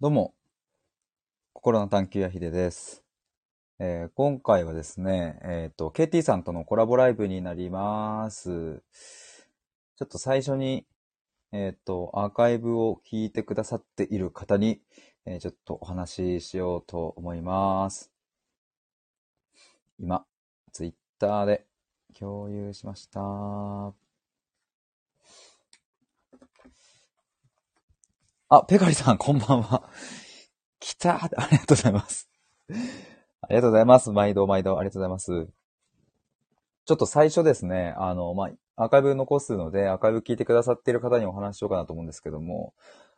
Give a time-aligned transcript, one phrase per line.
[0.00, 0.32] どうも、
[1.52, 3.02] 心の探求やひでです。
[3.80, 8.80] えー今回はですね、えっ、と、KT さんとのコラボライブになります。
[9.96, 10.86] ちょっと最初に、
[11.50, 14.80] えっ、と、アーカイブを聞いてくださっている方に、
[15.26, 18.12] えちょっとお話ししようと思います。
[19.98, 20.24] 今、
[20.72, 21.66] ツイッターで
[22.16, 24.07] 共有しました。
[28.50, 29.90] あ、ペカリさん、こんばんは。
[30.80, 32.30] 来たありがとうございます。
[33.42, 34.10] ありがとうございます。
[34.10, 35.52] 毎度毎度ありがとうございます。
[36.86, 42.72] ちょっと最初ですね、あの、まあ、アーカイブ残すので、アーカイブ聞いてくださっている方にお話ししようかなと思うんですけども、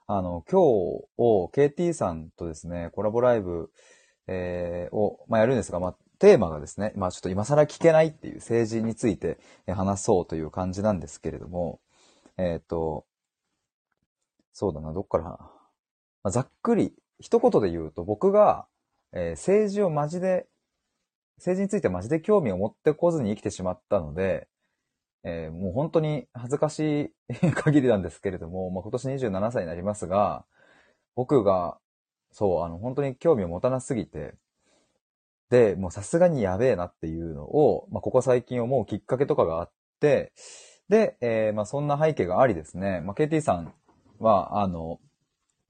[0.08, 3.70] あの、今日を KT さんとですね、コラボライブ、
[4.26, 11.78] えーを、まあ、やるんですが、まあ、テーマがですね、まあ、ちょっと今更聞けないっていう政治について話そうという感じなんですけれども、
[12.36, 13.04] えっ、と、
[14.52, 15.38] そうだな、どっから、ま
[16.24, 18.66] あ、ざっくり、一言で言うと、僕が、
[19.12, 20.46] えー政治をマジで、
[21.38, 24.48] 政治についてマジで興味を持ってこずに生きてしまったので、
[25.24, 30.44] えーもう本当に恥ずかしい 限りなんですけれども、まあ、今年27歳になりますが、
[31.14, 31.78] 僕が、
[32.32, 34.34] そう、あの、本当に興味を持たなすぎて、
[35.50, 39.70] で、もうさすがにやべえなっていうのを、まあ、ここ最近思うきっかけとかがあっ
[40.00, 40.32] て、
[40.88, 43.74] で、えーまあ、そんな背景がありですね、まあ、KT さん
[44.20, 45.00] は、あの、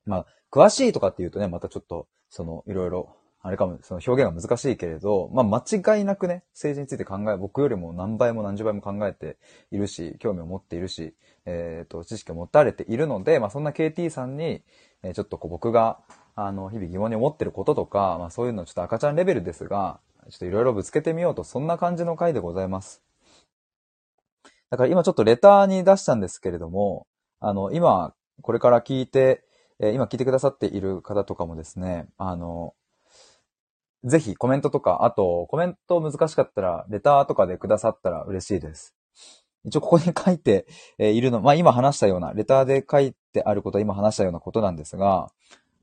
[0.07, 9.39] まあ、詳しいとかっていうとね、またちょっと、その、いろいろ、あれかも、その表現が難しいけれど、まあ、間違いなくね、政治について考え、僕よりも何倍も何十倍も考えて
[9.71, 11.15] いるし、興味を持っているし、
[11.47, 14.63] えっ、と、知識を持たれているので、まあ、そんな KT さんに、
[15.03, 16.01] えちょっとこう僕が、
[16.35, 23.03] あの、日々疑問に思ってることとか、まあ、そういうのちょっと赤ちゃんレベルですが、ちょっといろいろぶつけてみようと、そんな感じの回でございます。
[24.69, 27.07] だから今ちょっとレターに出したんですけれども、
[27.41, 29.45] あの、今、これから聞いて、
[29.79, 32.75] え今聞いてくださっている方とかもですね、あの、
[34.05, 38.95] ぜひコメントとか、あとコメント難しかったら、レターとかでくださったら嬉しいです。
[39.65, 40.67] 一応ここに書いて
[40.99, 45.31] いるの、まあ今話したような、レターで書いてあることは今話したようなことなんですが、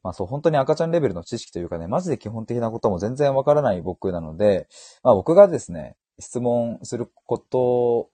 [0.04, 4.68] まあそう本当に赤ちゃんレベルの知識というかね、マジで基本的なことも全然わからない僕なので、
[5.04, 8.10] まあ僕がですね、質問すること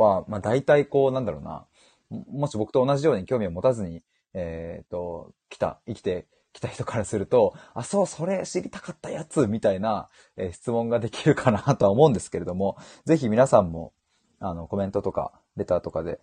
[0.00, 1.66] は、まあ大体こうなんだろうな、
[2.10, 4.02] もし僕と同じように興味を持たずに、
[4.34, 13.92] えっ、と、来た、生きてきた人からすると、あ、そう、それ知りたかったやつ、みたいな、えー質問ができるかなとは思うんですけれども、ぜひ皆さんも、
[14.40, 16.20] あの、コメントとか、レターとかで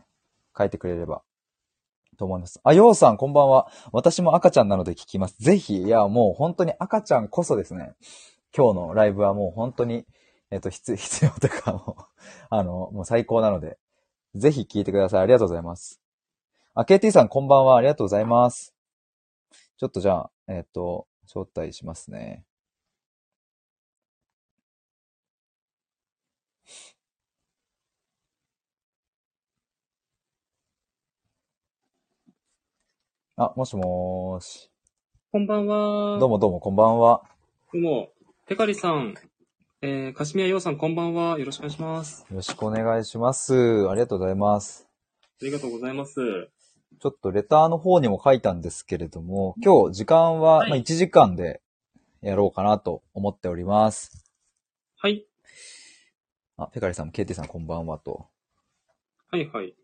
[0.57, 1.24] 書いてくれれば、
[2.18, 2.59] と思います。
[2.63, 3.69] あ、ようさん、こんばんは。
[3.91, 5.35] 私も赤ちゃんなので聞きます。
[5.40, 7.94] ぜひ、いや、もう本当に赤ちゃんこそですね、
[8.56, 10.06] 今日のライブはもう本当に、
[10.51, 12.03] えっ、と、必 必要というか、もう
[12.50, 13.78] あの、もう最高なので、
[14.35, 15.22] ぜひ聞いてください。
[15.22, 16.01] ありがとうございます。
[16.73, 17.78] あ、KT さんこんばんは。
[17.78, 18.75] ありがとうございます。
[19.78, 22.44] ちょっとじゃあ、えっ、と、招待しますね。
[33.38, 34.69] あ、もしもーし。
[35.31, 36.19] こんばんは。
[36.19, 37.22] どうもどうも、こんばんは。
[37.72, 38.09] どうも。
[38.47, 39.16] ペカリさん、
[39.81, 41.38] えー、カシミヤヨウさん、こんばんは。
[41.38, 42.25] よろしくお願いします。
[42.30, 43.88] よろしくお願いします。
[43.90, 44.88] ありがとうございます。
[45.41, 46.16] ありがとうございます。
[47.00, 51.62] ちょっとレターの方にも書いたんですけれども、今日時間は、はいまあ、1時間で
[52.22, 54.25] やろうかなと思っております。
[54.97, 55.28] はい。
[56.56, 58.28] あ、ペカリさんも KT さんこんばんはと。
[59.30, 59.75] はいはい。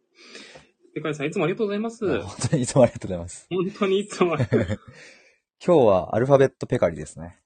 [0.95, 2.21] ペカリさん、いつもありがとうございます。
[2.21, 3.47] 本当にいつもありがとうございます。
[3.49, 4.79] 本当にいつもありがとう。
[5.63, 7.41] 今日はアルファベットペカリですね。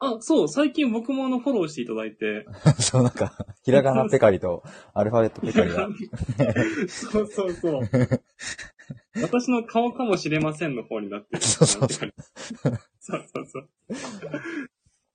[0.00, 2.46] あ、そう、最近僕もあの、フォローしていただいて。
[2.78, 3.32] そう、なんか、
[3.64, 4.62] ひらがなペカリと
[4.94, 5.88] アルファベットペカリが。
[6.88, 7.82] そうそうそう。
[9.20, 11.42] 私の顔かもしれませんの方になってる。
[11.42, 12.14] そうそうそう
[13.00, 13.68] そうそうそう。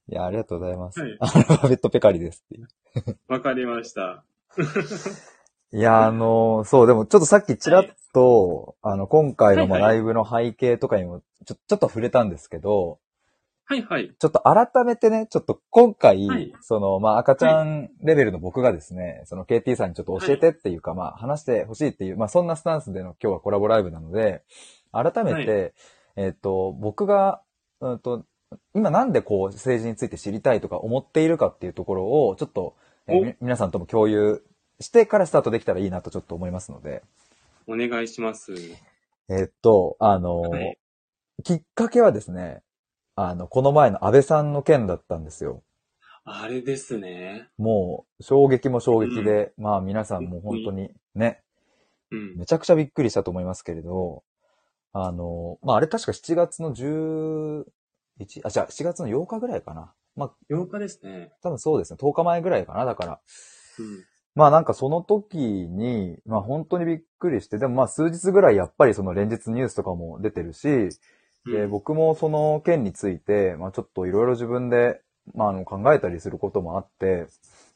[0.10, 1.00] いや、ありがとうございます。
[1.00, 2.68] はいアルファベットペカリですっていう。
[3.28, 4.26] わかりました。
[5.72, 13.00] いや、あのそう、でもちょっとさっきちらっと、あの、今回のライブの背景とかにもちょ、ちょっと触れたんですけど、
[13.74, 14.14] はいはい。
[14.20, 16.54] ちょっと改めてね、ちょっと今回、はい。
[16.62, 24.44] その、まあ、赤ちゃんレベルの僕がですね、その KT さんにちょっと教えてっていうか、まあ、話してほしいっていう、まあ、そんなスタンスでの今日はコラボライブなので、
[24.92, 25.74] 改めて、
[26.16, 27.42] えっ、と、僕が、
[27.82, 28.26] うんと、
[28.76, 32.76] 今なんでこう、政治について知りたいとか思っているかっていうところを、ちょっと、
[33.08, 34.44] えー皆さんとも共有
[34.80, 37.04] してからスタートできたらいいなとちょっと思いますので、
[37.68, 38.54] お願いします。
[39.30, 40.78] えっと、あの、はい。
[41.44, 42.62] きっかけはですね、
[43.16, 45.64] あの、この前の安倍さんの件だったんですよ。
[46.26, 47.50] あれですね。
[47.58, 51.42] もう、衝撃も衝撃で、まあ皆さんも本当にね、
[52.12, 52.38] うん。
[52.38, 54.24] めちゃくちゃびっくりしたと思いますけれど、
[54.94, 57.66] あの、まあ、あれ確か7月の11、
[58.44, 59.92] あ、じゃあ7月の8日ぐらいかな。
[60.16, 61.32] まあ、8日ですね。
[61.42, 61.98] 多分そうですね。
[62.00, 62.86] 10日前ぐらいかな。
[62.86, 63.20] だから。
[63.80, 64.06] うん。
[64.36, 70.90] まあなんかその時に、まあ本当にびっくりして、でもまあ数日ぐらいやっぱりその連日ニュースとかも出てるし、
[71.46, 75.02] で、うん僕もその件について、まあちょっといろいろ自分で、
[75.34, 77.28] まああの考えたりすることもあって、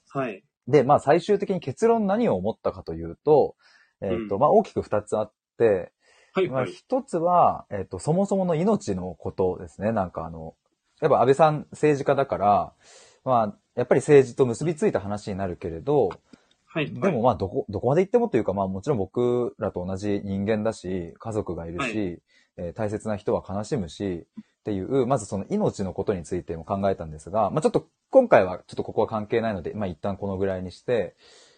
[0.09, 0.43] はい。
[0.67, 3.55] で、まあ最終的に結論何を思ったかというと、
[4.01, 5.91] えっ、と、うんまあ大きく二つあって、
[6.33, 6.71] はい、まあはい。
[6.71, 9.91] 一つは、えっ、と、そもそもの命のことですね。
[9.91, 10.55] なんかあの、
[11.01, 12.73] やっぱ安倍さん政治家だから、
[13.23, 16.09] まあ、やっぱり政治と結びついた話になるけれど、
[16.65, 16.93] はい。
[16.93, 22.21] でもまあ、どこ、どこまで行ってもというか、まあもちろん僕らと同じ人間だし、家族がいるし、はい
[22.57, 31.15] えー大切な人は悲しむし、っていう、まずその命のことについても考えたんですが、まあちょっと今回はちょっとここは関係ないので、まあ一旦このぐらいにして、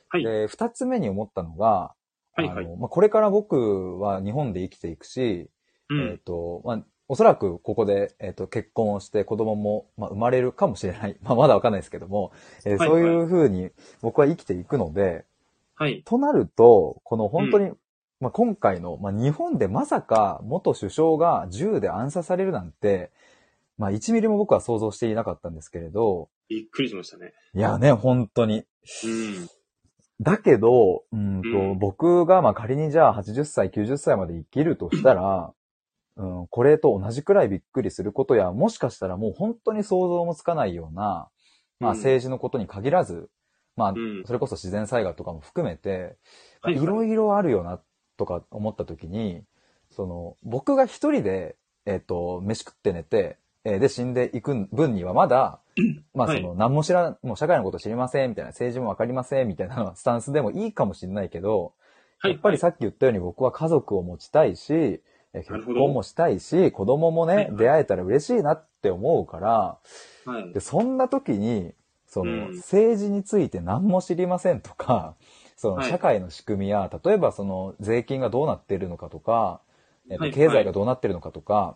[0.09, 0.23] はい。
[0.23, 1.93] で、二つ目に思ったのが、
[2.35, 2.65] はい、はい。
[2.65, 5.49] あの、まあこれから僕は日本で生きていくし、
[5.89, 6.17] うえっ、ん。
[6.19, 11.17] と、まあ、おそらくここで、えっ、と、結婚をして子供も、まあ、生まれるかもしれない。
[11.23, 12.31] まあ、まだわかんないですけども、
[12.65, 15.25] えーはいそういう風に僕は生きていくので、
[15.75, 16.03] はい。
[16.03, 17.71] となると、この本当に、
[18.19, 23.11] まあ、今回の、まあ、日本でまさか元首相が銃で暗殺されるなんて、
[23.77, 27.33] まあ、1ミリも僕は想像していなかったんですけれど、びっくりしましたね。
[27.55, 28.57] いやね、本当に。
[28.57, 29.47] うん。
[30.19, 35.53] だけど、うんと、うん僕がまあ仮にじゃあ80歳、90歳まで生きるとしたら、
[36.17, 41.29] うん、これと同じくらいびっくりすることや、もしかしたらもう本当に想像もつかないような、
[41.79, 43.29] まあうん政治のことに限らず、
[43.77, 46.17] まあうんそれこそ自然災害とかも含めて、
[46.61, 47.79] はいはいいろいろあるよな、
[48.19, 49.43] とか思った時に、
[49.89, 51.55] その、僕が一人で、
[51.85, 55.59] えっ、と、飯食って寝て、えーで死んでいく分にはまだ、
[56.13, 56.41] まあはい。
[56.41, 61.73] その、何も知らん、もう社会のこと知りません、みたいな、政治もわかりません、みたいなスタンスでもいいかもしれないけど、
[62.19, 62.33] はい。
[62.33, 67.45] やっぱりさっき言ったように僕は家族を持ちたいし、えー結婚もしたいし、子供もね、はい。
[67.45, 67.57] はい。
[67.57, 69.77] 出会えたら嬉しいなって思うから、
[70.25, 70.53] はい。
[70.53, 71.73] で、そんな時に、
[72.07, 72.55] その、うん。
[72.57, 75.15] 政治について何も知りませんとか、
[75.59, 79.59] その、はい社会の仕組みや、例えばその、税金がどうなっているのかとか、
[80.09, 81.75] えっとはい経済がどうなってるのかとか、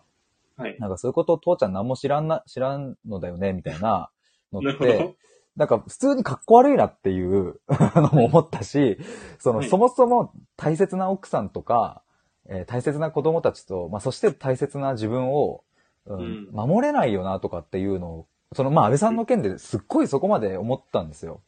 [0.56, 0.76] はい。
[0.80, 4.10] なんかそういうことを父ちゃん何も知らんな、知らんのだよね、みたいな
[4.54, 5.14] のってど、。
[5.56, 7.60] なんか普通にかっこ悪いなっていう
[7.94, 8.96] のも思ったし、
[9.38, 12.02] その、はいそもそも大切な奥さんとか、
[12.46, 15.62] えー大切な子供たちと、まあ、そして大切な自分を、
[16.06, 21.42] うんうん守れないよなとかっていうのを、その、まあ、安倍さんの件ですっごいそこまで思ったんですよ。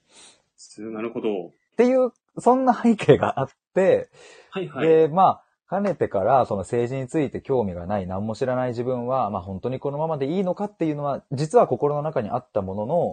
[0.56, 1.28] すなるほど。
[1.48, 4.10] っていう、そんな背景があって、
[4.50, 4.88] はい、はい。
[4.88, 13.08] で、まあ、かねてから、その政治について興味がない、何も知らない自分は、まあ本当にこのままでいいのかっていうのは、実は心の中にあったものの、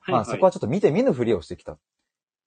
[0.00, 1.78] はい、まあそこはちょっと見て見ぬふりをしてきた。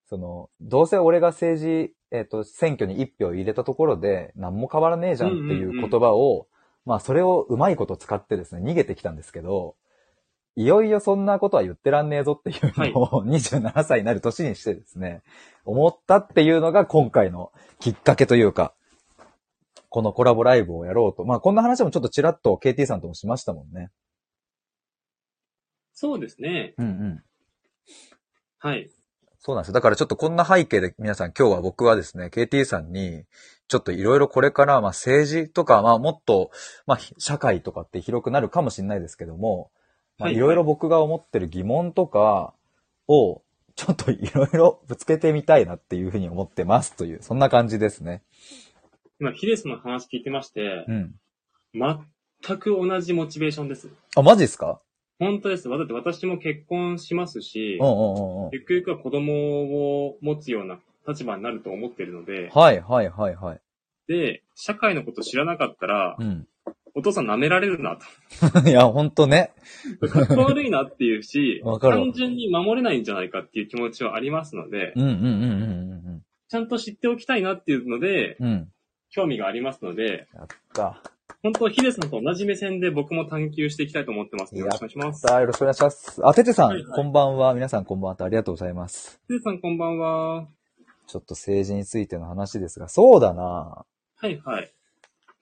[0.09, 6.47] その、どうせ俺が政治、えっ、と、選挙に一票入れたところで、何も変わらねえじゃんっていう言葉を、
[6.85, 9.75] まあそれをうまいこと使ってですね、逃げてきたんですけど、
[10.55, 15.23] いよいよそんなことは言ってらんねえぞっていうのを、 27歳になる年にしてですね、
[15.65, 18.73] 思ったっていうのが今回のきっかけというか、
[19.89, 21.23] このコラボライブをやろうと。
[21.25, 23.91] まあこんな話もちょっとちらっと KT さんともしましたもんね。
[25.93, 26.73] そうですね。
[26.77, 27.23] うんうん。
[28.57, 28.89] はい。
[29.39, 29.73] そうなんですよ。
[29.73, 33.25] だからちょっとこんな背景で皆さん今日は僕はですね、KT さんに、
[33.67, 36.51] ちょっといろいろこれから、まあ政治とか、まあもっと、
[36.85, 39.71] まあ社会とかって広くなるかもしれないですけども、
[40.23, 42.53] まあはいいろいろ僕が思ってる疑問とか
[43.07, 43.41] を、
[43.75, 48.21] ちょっといろいろぶつけてみたいなっていうふうに思ってますという、そんな感じですね。
[49.19, 51.15] 今、ヒデスの話聞いてましてう、ん。
[51.73, 53.89] 全く同じモチベーションです。
[54.15, 54.79] あ、マジですか？
[55.19, 55.69] 本当です。
[55.69, 58.49] だって私も結婚しますしうん、うんうんうん。
[58.51, 63.61] ゆくゆくは子供を持つような立場になると思ってるので、はいはいはいはい。
[64.07, 66.47] で、社会のこと知らなかったら、うん。
[66.95, 68.05] お父さん舐められるなと。
[68.69, 69.51] いや、ほんとね。
[70.11, 78.69] かっこ悪いなっていうし 単純に守れないんじゃないかっていう気持ちはありますのでう、んうんうんうんちゃんと知っておきたいなっていうので、うん。
[79.09, 81.01] 興味がありますので、やった。
[81.41, 84.55] 本当ヒデさんと同じ目線で僕も探求していきたいと思ってます。
[84.55, 85.25] よろしくお願いします。
[85.25, 86.21] よろしくお願いします。
[86.23, 87.53] あ、ててさん、はいはいこんばんは。
[87.55, 88.25] 皆さんこんばんは。
[88.25, 89.19] ありがとうございます。
[89.27, 90.47] ヒデさんこんばんは。
[91.07, 93.85] ちょっと政治についての話ですが、そうだな
[94.15, 94.71] はいはい。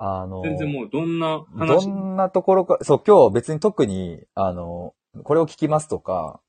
[0.03, 1.87] あの、全然もうどんなど話。
[1.87, 4.93] んなところか、そう、今日別に特に、あの、
[5.23, 6.39] これを聞きますとか、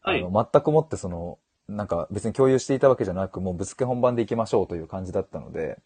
[0.00, 1.38] はいあの、全くもってその、
[1.68, 5.78] なんか別に共有していたわけじゃなく、もうぶつけ本番で行きましょうという感じだったので、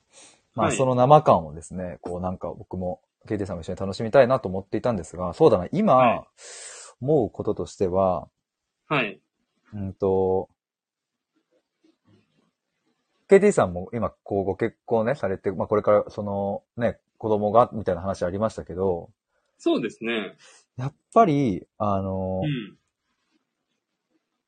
[0.55, 6.25] まあはいその生感をですね、こうなんか僕も KT さんも一緒に楽しみたいなと思っていたんですが、そうだな、今、はい
[7.01, 8.29] 思うこととしては、
[8.89, 9.21] はい。
[9.75, 10.49] うんと、
[13.29, 19.11] KT さんも今、こう、ご結婚ね、されて、まあ、これから、その、ね、子供が、みたいな話ありましたけど、
[19.59, 20.37] そうですね。
[20.77, 22.77] やっぱり、あの、うん。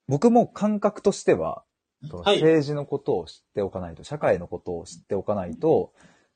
[0.07, 1.65] 僕も感覚としては、
[2.25, 5.93] はい政治のことを知っておかないと、社会のことを知っておかないと、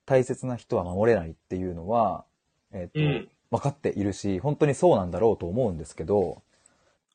[0.07, 2.25] 大切な人は守れないっていうのは、
[2.73, 3.29] えっ、と、うん。
[3.51, 6.43] 分かっているし、本当にそうなんだろうと思うんですけど、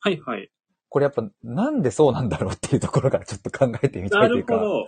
[0.00, 0.50] はいはい。
[0.90, 4.86] これやっぱなんでそうなんだろうっていうところからちょっと考えてみたないるというか、ほど。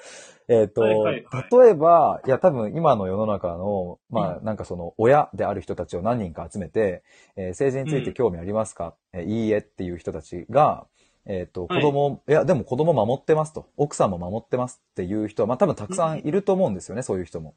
[0.48, 7.02] えっ、と、はいはいは例えば、いや多分今の世の中の、まあなんかその親である人たちを何人か集めて、
[7.36, 10.86] えー政治について興味ありますか、えーいいえっていう人たちが、
[11.26, 11.82] えっ、と、子はい。
[11.82, 17.54] 供、い、やでも子供守ってますと、奥さんも守ってますっていう人は、まあ多分たくさんいると思うんですよね、そういう人も。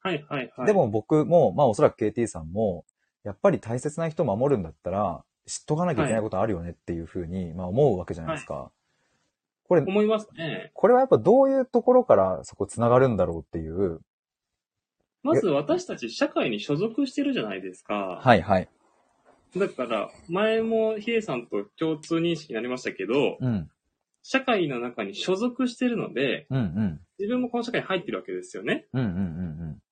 [0.00, 0.66] はいはいはい。
[0.66, 2.84] で、も僕も、まあおそらく KT さんも、
[3.22, 8.70] やっぱり大切な人を守るんだったら、知っとかなきゃいけないことあるよねっていうふうに、まあ思うわけじゃないですか。
[9.68, 10.70] これ、思いますね。
[10.74, 14.00] これはやっぱどういうところからそこ繋がるんだろうっていう。
[15.22, 18.20] まず私たち社会に所属してるじゃないですか。
[18.22, 18.68] はいはい。
[19.56, 23.70] だから、前もヒデさんと共通認識になりましたけど、うん。
[24.22, 27.00] 社会の中に所属してるので、うんうん。
[27.18, 28.86] 自分もこの社会に入ってるわけですよね。
[28.92, 29.82] うんうんうん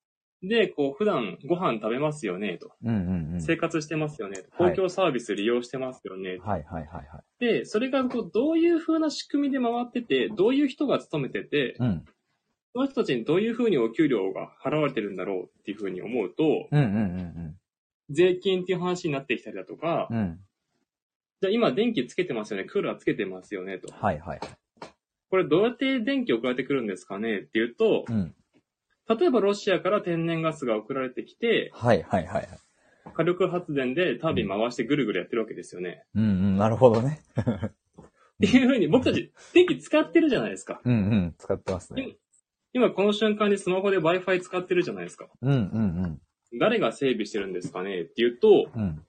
[0.43, 2.71] で、こう、普段ご飯食べますよね、と。
[2.83, 2.95] うん。
[2.95, 3.41] うんうんうん。
[3.41, 4.63] 生活してますよね、と。
[4.63, 6.43] はい公共サービス利用してますよね、と。
[6.43, 7.23] はいはいはいはい。
[7.39, 12.05] で、それがこうどういう風な仕組みで回ってて、どういう人が勤めてて、うん。
[12.73, 17.55] その人たちにどういう風にお給料が払われてるんだろうっていう風に思うと、うんうんうん
[18.11, 20.17] 税金っていう話になってきたりだとか、うん。
[20.17, 20.39] うん。
[21.41, 23.91] じゃあ今電気つけてますよね、クーラーつけてますよね、と。
[23.91, 24.39] はいはい。
[25.31, 28.35] これどうやって電気送られてくるんですかねっていうとう、ん。
[29.07, 32.47] 例えばロシアから天然ガスが送られてきて、はいはいはいはい。
[33.13, 36.03] 火力発電でタービン回してぐるぐるやってるわけですよね。
[36.15, 36.57] うんうん。
[36.57, 37.21] なるほどね。
[37.37, 40.81] っていう風に僕たち電気使ってるじゃないですか。
[40.83, 41.35] うんうん。
[41.37, 42.17] 使ってますね。
[42.73, 45.27] 今この瞬間にスマホで Wi-Fi 使ってるじゃないですか。
[45.41, 46.21] うんうん
[46.57, 48.81] 誰が整備してるんですかねっていうと、うん。
[48.81, 49.05] うん。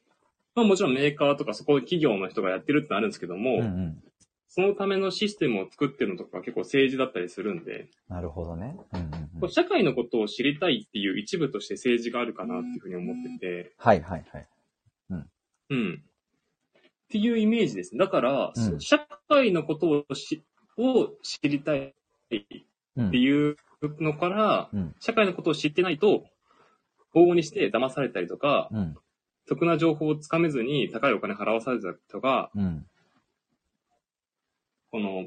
[0.55, 4.03] まあもちろんメーカーとかそこ企業の人がやってるってのあるんですけども、うんうん。
[4.57, 8.75] そのためのシステムを作ってるのとか結構政治だったりするんで、なるほどね。
[8.95, 9.51] うんうんうん。
[9.51, 14.49] 社会のことを知りたいっていう一部として政治があるかなっていうふうに思ってて、はいはいはい。
[15.69, 16.01] うん。
[16.01, 17.99] っていうイメージです。
[17.99, 18.99] だから、うん社
[19.29, 20.43] 会のことをし
[20.79, 21.93] を知りたいっ
[22.31, 22.47] て
[22.97, 23.15] うん。
[23.15, 23.57] いう
[24.01, 24.95] のから、うん。
[25.01, 26.25] 社会のことを知ってないと、
[27.15, 28.97] 往々にして騙されたりとか、うん。
[29.47, 32.87] 得な情報をつかめずに高いお金払わされたりとか、うん。
[34.97, 35.27] この、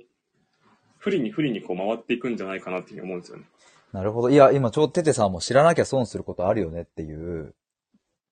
[0.98, 3.46] 不利に不利にこう回っていくんじゃないかなっていうふうに思うんですよね。
[3.94, 4.32] なるほど。
[4.32, 7.54] いや、今、ちょうどテテさんも知らなきゃ損することあるよねっていう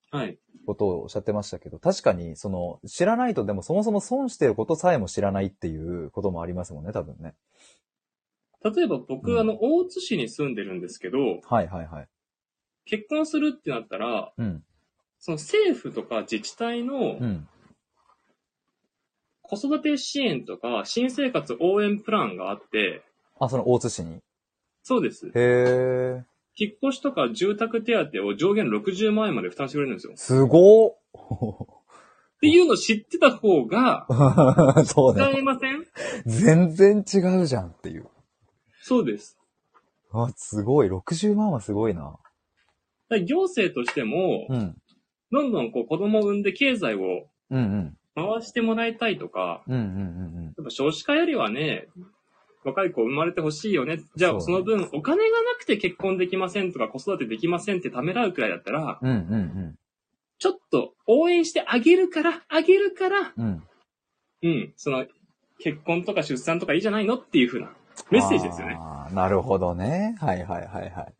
[0.10, 0.40] はい。
[0.66, 7.36] ことをおっしゃってましたけど、確かに、その、知らないとでもそもそも損してることさえも知らないっていうこともありますもんね、多分ね。
[8.64, 12.08] 例えば僕、うんあの、大津市に住んでるんですけど、はいはいはい。
[12.86, 14.64] 結婚するってなったら、うん。
[15.20, 17.48] その政府とか自治体のうん。
[19.48, 23.04] 子育て支援とか新生活応援プランがあって、
[23.40, 24.20] あ、その大津市に？
[24.84, 25.28] そうです。
[25.28, 26.26] へえ。
[26.60, 30.14] 引っ越しとか住宅手当を上限60万円まで負担してくれるんですよ。
[30.14, 30.98] っすご
[32.40, 35.36] ていうのを知ってた方が、ー そう使ね。
[35.40, 35.86] えません？
[36.26, 38.08] 全然違うじゃんっていう。
[38.82, 39.38] そうです。
[40.12, 40.88] あ、すごい。
[40.88, 42.02] 60万はすごいな。
[42.02, 42.20] だか
[43.10, 44.76] ら行政としても、うん。
[45.32, 47.98] どんどんこう子供を産んで経済をうんうん。
[48.18, 51.88] 回してもらいたいとか、うんうんうんやっぱ少子化よりはね、
[52.64, 54.00] 若い子生まれてほしいよね。
[54.16, 59.10] じゃあその分お金がなくて結婚できませんとか子育てできませんってためらうくらいだったら、うん。
[59.10, 59.76] うんうん
[60.40, 63.46] ちょっと応援してあげるから、あげるから、うん。
[63.46, 63.64] うん。
[64.44, 65.06] うん、その
[65.60, 67.72] 結婚とか出産とかいいじゃないのっていう風な
[68.12, 68.78] メッセージですよね。
[69.14, 70.16] なるほどね。
[70.20, 71.14] はいはいはいはい。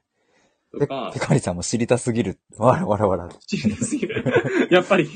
[0.72, 2.40] とかペ、カリさんも知りたすぎる。
[2.58, 3.30] わらわらわら。
[3.48, 4.24] 知りすぎる。
[4.70, 5.10] やっぱり、い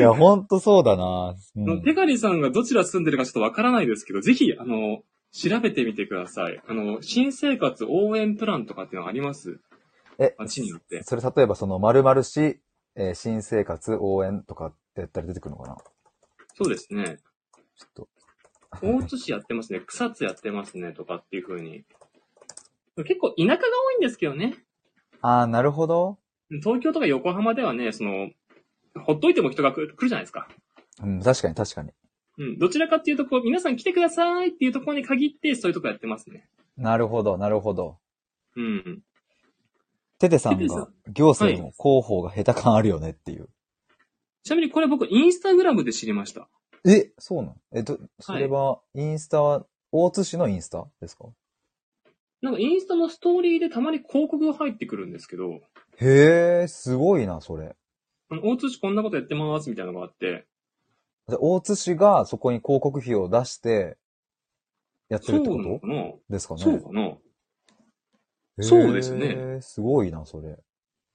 [0.00, 1.34] や、ほんとそうだな。
[1.56, 5.02] うんペカリさんがどちら住んでるかちょっとわからないですけど、ぜひ、あの、
[5.32, 6.60] 調べてみてください。
[6.66, 9.60] あの、新生活応援プランとかっていうのがあります？
[10.18, 11.02] え、街によって。
[11.04, 12.60] それ例えばその〇〇市、
[12.96, 15.76] えー新生活応援とかってやったら出てくるのかな？
[16.56, 17.18] そうですね。
[17.76, 18.08] ちょっと。
[18.82, 19.80] 大津市やってますね。
[19.86, 20.92] 草津やってますね。
[20.92, 21.84] とかっていう風に。
[23.04, 24.54] 結構田舎が多いんですけどね。
[25.20, 26.18] ああ、なるほど。
[26.62, 28.30] 東京とか横浜ではね、その、
[29.04, 30.48] ほっといても人が来る来るじゃないですか。
[31.02, 31.90] うん、確かに確かに。
[32.38, 32.58] うん。
[32.58, 36.48] どちらかっていうと、こう、皆さん来てくださいっていうところに限って、そういうとこやってますね。
[36.76, 37.98] なるほど、なるほど。
[38.56, 39.02] うん。
[40.18, 43.48] テテさんテテさが行政の広報が下手感あるよねっていう。
[44.42, 46.48] ちなみにこれ僕、インスタグラムで知りました。
[46.84, 47.56] え、そうなの？
[47.72, 51.26] え、ど、それは、インスタは、大津市のインスタですか？
[52.42, 55.60] なんかインスタのストーリーでたまに広告が入ってくるんですけど、
[55.98, 57.76] へえ、すごいな、それ。
[58.30, 60.46] あの大津市こんなことやってますみたいなのがあって、
[61.28, 63.98] で大津市がそこに広告費を出して、
[65.08, 65.94] やってそうるってこなのかな？
[65.94, 66.60] とですかね。
[66.62, 67.18] そうかな？
[68.62, 69.60] そうですね。
[69.60, 70.56] すごいな、それ。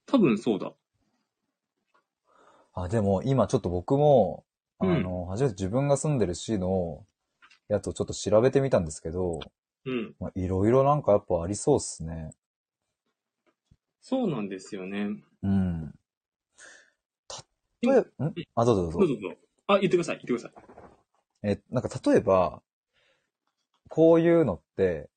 [0.06, 0.72] 多分そうだ。
[2.74, 4.44] あ、でも今ちょっと僕も、
[4.78, 7.04] あうんの、初めて自分が住んでる市の
[7.68, 9.40] やつをちょっと調べてみたんですけど、
[9.86, 10.14] うん。
[10.20, 12.32] まあいろいろなんかやっぱありそうっすね。
[14.02, 15.16] そうなんですよね。
[15.42, 15.94] うん。
[17.82, 18.34] 例えば、ん？
[18.54, 19.08] あ、どうぞどうぞどう。
[19.08, 19.36] ぞどうぞ。
[19.68, 20.76] あ、言ってください、言ってください。
[21.42, 22.62] え、なんか例えば、
[23.88, 25.08] こういうのって、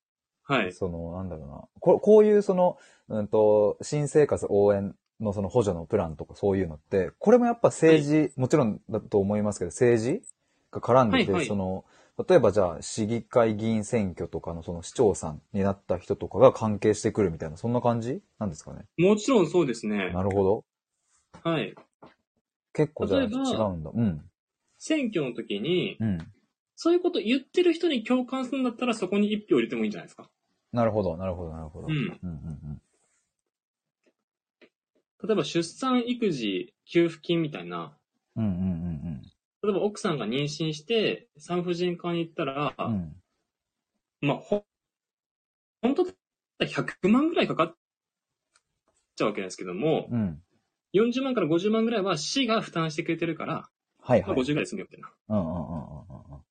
[0.44, 0.74] はい。
[0.74, 1.68] その、なんだろうな。
[1.80, 10.24] ここういうその、うんと、新生活応援のその補助のプランとかそういうのって、これもやっぱ政治、もちろんだと思いますけど、政治
[10.72, 11.86] が絡んでて、はいはいその、
[12.28, 18.86] 例えばじゃあ、市議会議員選挙とかのその市長さんになった人とかが関係してくるみたいな、そんな感じなんですかね？
[18.98, 20.12] もちろんそうですね。
[20.12, 20.66] なるほど。
[21.44, 21.76] はい。
[22.74, 23.92] 結構じゃあ違うんだ。
[23.94, 24.22] うん。
[24.78, 26.18] 選挙の時に、うん。
[26.76, 30.30] そういうこと言ってる人に共感するんだったらそこに一票入れてもいいんじゃないですか？
[30.74, 31.88] なるほど、なるほど、なるほど。
[31.88, 31.94] うん。
[31.94, 32.82] うんうん
[35.22, 37.98] 例えば出産育児給付金みたいな、
[38.36, 38.44] うん。
[38.46, 38.89] うんうんうん
[39.62, 42.94] 例えば奥さんが妊娠して産婦人科に行ったら、うん。
[42.94, 43.16] うん。
[44.22, 44.64] まあ、ほ、
[45.82, 46.16] 本当だっ
[46.60, 47.76] たら100万ぐらいかかっ
[49.16, 50.42] ちゃうわけですけども、うん。
[50.94, 53.70] 40万から50万ぐらいは市が負担してくれてるから、まあ、
[54.02, 54.38] はいはい。
[54.38, 55.12] 50ぐらいで済むよみたいな。
[55.30, 55.56] うんうんう
[56.38, 56.42] ん。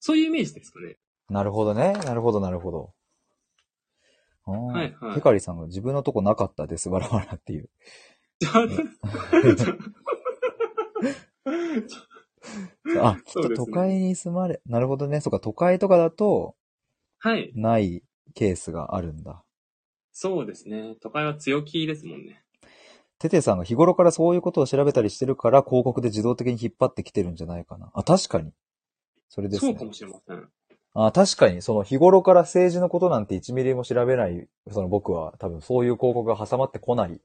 [0.00, 0.96] そういうイメージですかね。
[1.30, 1.92] なるほどね。
[1.92, 2.92] なるほど、なるほど。
[4.46, 7.68] ははいはいテカリさんが自分のとこなかったです、わらわらっていう。
[13.00, 13.16] あ、
[13.56, 15.20] 都会に住まれ、なるほどね。
[15.20, 16.54] そっか、都会とかだと、
[17.18, 17.52] はい。
[17.54, 18.02] ない
[18.34, 19.42] ケースがあるんだ。
[20.12, 20.96] そうですね。
[21.00, 22.42] 都会は強気ですもんね。
[23.18, 27.90] テテさんが日頃からそういうことを調べたりしてるから、広告で自動的に引っ張ってきてるんじゃないかな。
[27.94, 28.52] あ、確かに。
[29.28, 29.72] それですね。
[29.72, 30.48] そうかもしれません。
[30.94, 37.20] あ確かに、その日頃から政治のことなんて1ミリも調べない、その僕は多分そういう広告が挟まってこない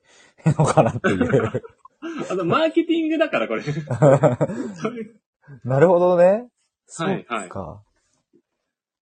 [0.45, 1.63] のかなっていう。
[2.29, 3.63] あと、マーケティングだから、これ。
[5.63, 6.49] なるほどね。
[6.85, 7.83] そはいうはいか。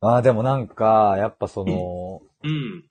[0.01, 2.85] ああ、でもなんか、やっぱその、うん。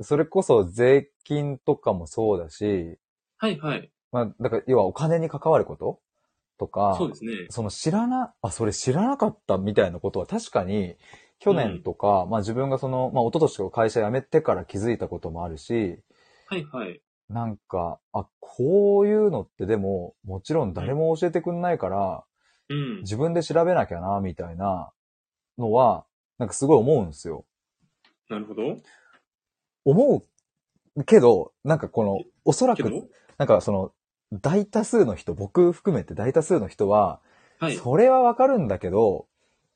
[0.00, 2.98] それこそ税金とかもそうだし、
[3.38, 3.90] はいはい。
[4.12, 6.00] まあ、だから要はお金に関わること？
[6.58, 7.32] とか、そうですね。
[7.50, 10.96] その知らな、あ、それ知らなかったみたいなことは確かに、
[11.38, 15.98] 去年とか、まあ自分がその、まあ一昨年とか会社辞めてから気づいたこともあるし、
[16.46, 17.00] はいはい。
[17.28, 22.24] なんか、あ、こういうのってでも、もちろん誰も教えてくんないから、
[22.68, 23.00] うん。
[23.00, 24.92] 自分で調べなきゃな、みたいな
[25.58, 26.04] のは、
[26.38, 27.44] なんかすごい思うんですよ。
[28.28, 28.78] なるほど。
[29.84, 30.24] 思
[30.96, 32.82] うけど、なんかこの、おそらく、
[33.38, 33.92] なんかその、
[34.32, 37.20] 大多数の人、僕含めて大多数の人は、
[37.58, 37.76] はい。
[37.76, 39.26] それはわかるんだけど、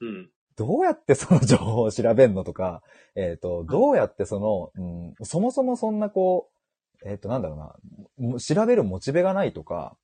[0.00, 0.30] うん。
[0.56, 2.82] どうやって その情報を調べんのとか、
[3.14, 6.57] えっ、と、どうやってその、うん、そもそもそんなこう、
[7.04, 7.76] えっ、と、なんだろうな。
[8.16, 9.96] も、調べるモチベがないとか、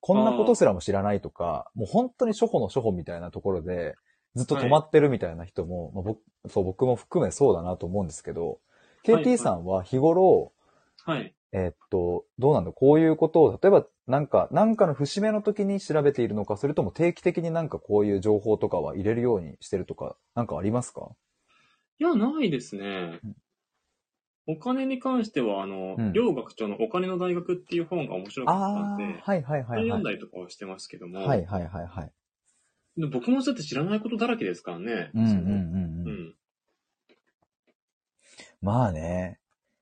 [0.00, 3.94] こんなことすらも知らないとか、もう本当に初歩の初歩みたいなところで、
[4.34, 8.60] ずっと止まってるみたいな人も、まあ、僕、そう、僕も含めそうだなと思うんですけど、
[9.06, 9.24] はい。
[9.24, 10.52] KT さんは日頃、
[11.04, 11.34] はい。
[11.52, 12.72] えっと、どうなんだ？
[12.72, 21.08] こういうことを、例えば、なんか、なんかの節目の時に調べているのか、それとも定期的になんかこういう情報とかは入れるようにしてるとか、なんかありますか？
[21.98, 23.20] いや、ないですね。
[23.24, 23.36] うん。
[24.48, 32.12] お金に関しては、あの、うん両学長のお金の大学っていう本が面白かったんで、ー、はいはいそはいは読んだりとかはしてますけども、はいはいはいはい。
[32.96, 35.10] で僕もそうやって知らないことだらけですからね。
[35.14, 35.42] うんうんうんう。
[35.42, 36.34] うんん。
[38.62, 39.38] まあね、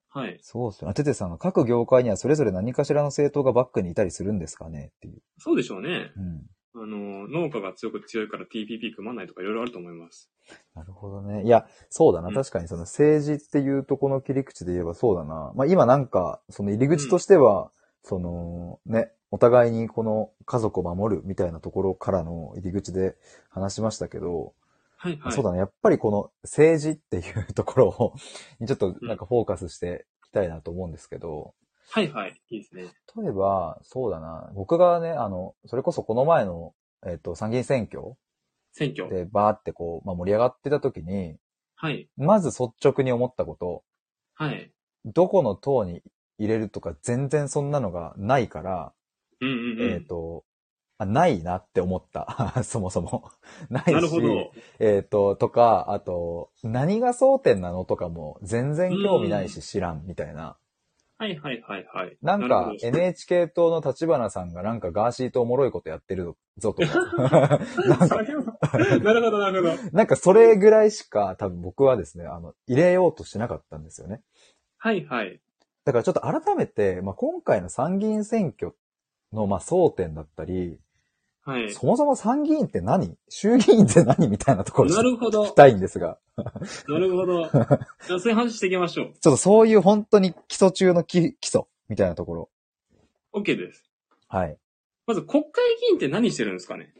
[0.08, 0.38] はい。
[0.42, 0.94] そうっすよね。
[0.94, 5.22] ててさんが各業界にはそれぞれ何かしらの政党がバックにいたりするんですかねっていう。
[5.38, 6.10] そうでしょうね。
[6.16, 6.42] うん。
[6.78, 10.30] あの、農家が強く強いから TPP 組まないとかいろいろあると思います。
[10.74, 11.44] なるほどね。
[11.44, 12.28] いや、そうだな。
[12.28, 15.52] うん確かにその政治っていうとこの切り口で言えばそうだな。
[15.54, 17.70] まあ今なんか、その入り口としては、
[18.02, 23.16] そのね、お互いにこの家族を守るみたいなところからの入り口で
[23.48, 24.52] 話しましたけど、
[24.96, 25.32] はいはい。
[25.32, 25.58] そうだね。
[25.58, 28.14] やっぱりこの政治っていうところを、
[28.60, 31.54] にちょっとなんかフォーカスしていきたいなと思うんですけど、
[31.90, 32.40] はいはい。
[32.50, 32.88] いいですね。
[33.16, 34.50] 例えば、そうだな。
[34.54, 36.74] 僕がね、あの、それこそこの前の、
[37.06, 38.14] えっ、と、参議院選挙
[38.72, 39.08] 選挙。
[39.08, 41.36] でバーってこう、まあ、盛り上がってた時に、
[41.76, 42.08] はい。
[42.16, 43.84] まず率直に思ったこと、
[44.34, 44.70] はい。
[45.04, 46.02] どこの党に
[46.38, 48.92] 入れるとか全然そんなのがないから、
[49.40, 49.92] うんうんうん。
[49.92, 50.44] えっ、と、
[50.98, 52.62] あ、ないなって思った。
[52.64, 53.30] そもそも。
[53.68, 53.92] ないし。
[53.92, 54.52] なるほど。
[54.78, 60.58] えっ、と、とか、あと、何が争点なのとかも全然興味ないし知らんみたいな。
[61.18, 62.16] はいはいはいはい。
[62.20, 67.60] なんか NHK 党の立花さんがなんかガーシーとおもろいことやってるぞとか。
[67.88, 69.90] なんか、それはなるほどなるほど。
[69.96, 74.20] なんかそれぐらいしか多分僕はですね、あの、入れようとしなかったんですよね。
[74.76, 75.40] はいはい。
[75.86, 78.76] だからちょっと改めて、まあ、今回の参議院選挙
[79.32, 80.78] の、まあ、争点だったり、
[81.48, 81.72] はい。
[81.72, 83.16] そもそも参議院って何？
[83.28, 85.54] 衆議院って何みたいなところなるほど聞き。
[85.54, 86.18] たいんですが。
[86.88, 87.44] なるほど。
[88.06, 89.06] じゃあそういう話していきましょう。
[89.20, 92.50] ちょっとそういう本当に基礎中の基基礎みたいなところ。
[93.32, 93.84] OK です。
[94.26, 94.58] はい。
[95.06, 95.50] まず国会
[95.82, 96.92] 議員って何してるんですかね？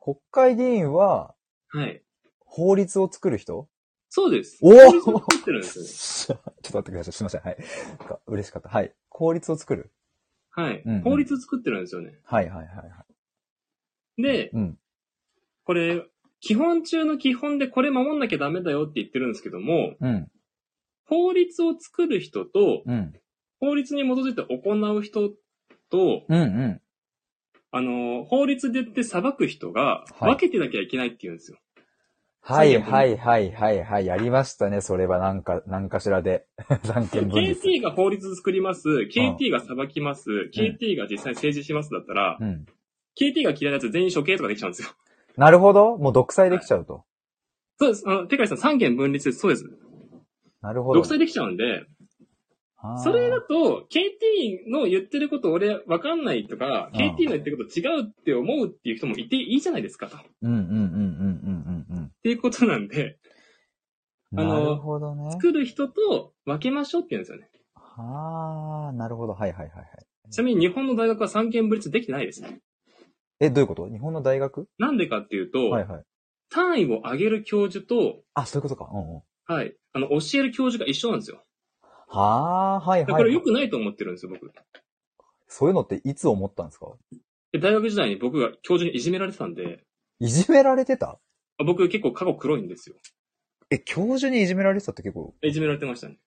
[0.00, 1.34] 国会議員は
[1.68, 2.02] はい。
[2.46, 3.68] 法律を作る人？
[4.08, 4.58] そうです。
[4.62, 6.42] おー法律を作ってるんですよね。
[6.62, 7.12] ちょっと待ってください。
[7.12, 7.40] すいません。
[7.42, 7.56] はい。
[7.98, 8.68] なんか嬉しかった。
[8.68, 8.94] はい。
[9.08, 9.90] 法律を作る。
[10.50, 11.02] はいうんうん。
[11.02, 12.18] 法律作ってるんですよね。
[12.24, 13.09] はいはいはいはい。
[14.20, 14.78] で、うん。
[15.64, 16.04] これ、
[16.40, 20.30] 基本中の基本でこれ守んなきゃダメだよって言ってるんですけども、うん。
[21.04, 23.12] 法律を作る人と、うん。
[23.60, 25.30] 法律に基づいて行う人
[25.90, 26.80] と、うんうん。
[27.72, 31.58] あの、法律で言って裁く人がはい分けてなきゃいけないって言うんですよ。
[32.42, 34.06] はいはいはいはいはい。
[34.06, 34.80] やりましたね。
[34.80, 36.46] それはなんか、なんかしらで。
[36.84, 37.68] 三件分立。
[37.68, 42.66] KT が法律作ります、KT が裁きます、KT が実際に政治しますだったら、うん。
[43.18, 44.90] KT が嫌いなやつ全員処刑とかできちゃうんですよ。
[45.36, 45.96] なるほど。
[45.96, 47.04] もう独裁できちゃうと。
[47.78, 48.04] そうです。
[48.06, 49.38] あの、てかりさん三権分立です。
[49.38, 49.64] そうです。
[50.60, 51.00] なるほど。
[51.00, 51.84] 独裁できちゃうんで、
[52.76, 60.16] あーそれだと、KT の言ってること俺わかんないとか、うん KT の言ってること違うって思うっていう人もいていいじゃないですかと。
[60.16, 63.18] っうんうんうんうんうんうんていうことなんで、
[64.32, 64.40] うん。
[64.40, 65.30] あのなるほどね。
[65.32, 67.48] 作る人と分けましょうって言うんですよね。
[67.74, 69.34] はあ、なるほど。
[69.34, 69.86] はいはいはいはい。
[70.30, 72.60] ちなみに日本の大学は三権分立できてないですね。
[73.40, 73.88] え、どういうこと？
[73.88, 74.68] 日本の大学？
[74.78, 76.02] なんでかっていうと、はいはい。
[76.50, 78.90] 単位を上げる教授と、あ、そういうことか。
[78.92, 79.22] うんうん。
[79.46, 81.42] はい、あの、教える教授が一緒なんですよ。
[82.08, 83.12] はあ、はいはい。
[83.12, 84.52] これ良くないと思ってるんですよ、僕。
[85.48, 86.92] そういうのっていつ思ったんですか？
[87.52, 89.84] で大学時代に僕が教授にいじめられてたんで、
[90.20, 91.18] いじめられてた？
[91.58, 92.96] あ僕結構過去黒いんですよ。
[93.70, 96.18] え、教授にいじめられてたって結構、いじめられてましたね。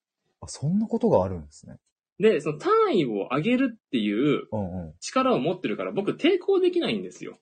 [0.41, 1.77] あ、そんなことがあるんですね。
[2.23, 4.93] で、その単位を上げるっていううんうん。
[5.01, 7.37] 力を持ってるから僕抵抗できないんですよ。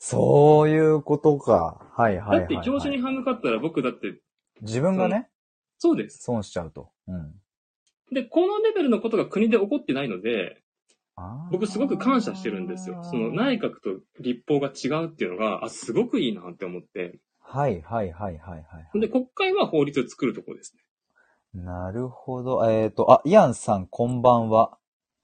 [0.00, 1.86] そういうことか。
[1.96, 2.38] はいはいはい、はい。
[2.40, 4.20] だって教授に歯向かったら僕だって、
[4.60, 5.28] 自分がね、
[5.78, 6.18] そうです。
[6.20, 6.90] 損しちゃうと。
[7.06, 7.32] うん。
[8.12, 10.60] で、このレベルのことが国で起こってないので、
[11.14, 13.04] あー僕すごく感謝してるんですよ。
[13.04, 17.20] その内閣と立法が違うっていうのが、あ、すごくいいなって思って。
[17.38, 19.00] はいはいはいはいはい。
[19.00, 20.82] で、国会は法律を作るところですね。
[21.56, 22.70] なるほど。
[22.70, 24.76] えっ、と、あ、イアンさんこんばんは。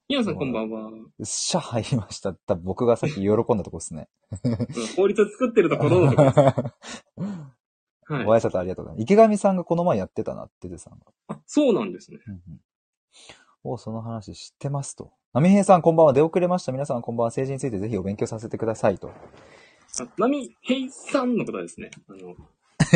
[0.07, 0.89] イアンさんこんばんは。
[1.23, 2.33] シャ入りました。
[2.33, 4.09] 多分僕がさっき喜んだとこですね。
[4.43, 4.55] うん
[4.95, 6.39] 法律を作ってるところのところです。
[8.11, 8.33] はいご。
[8.35, 9.03] 挨拶ありがとうございます。
[9.03, 11.05] 池上さんがこの前やってたなっててさんが。
[11.27, 12.19] あ、そうなんですね。
[12.27, 12.41] うんうん
[13.65, 15.13] お、その話知ってますと。
[15.33, 16.13] ナミヘイさんこんばんは。
[16.13, 16.71] 出遅れました。
[16.71, 17.27] 皆さんこんばんは。
[17.27, 19.09] 政治についてぜひお勉強させてくださいと。
[19.09, 21.91] あ、ナミヘイさんの方ですね。
[22.09, 22.35] あの、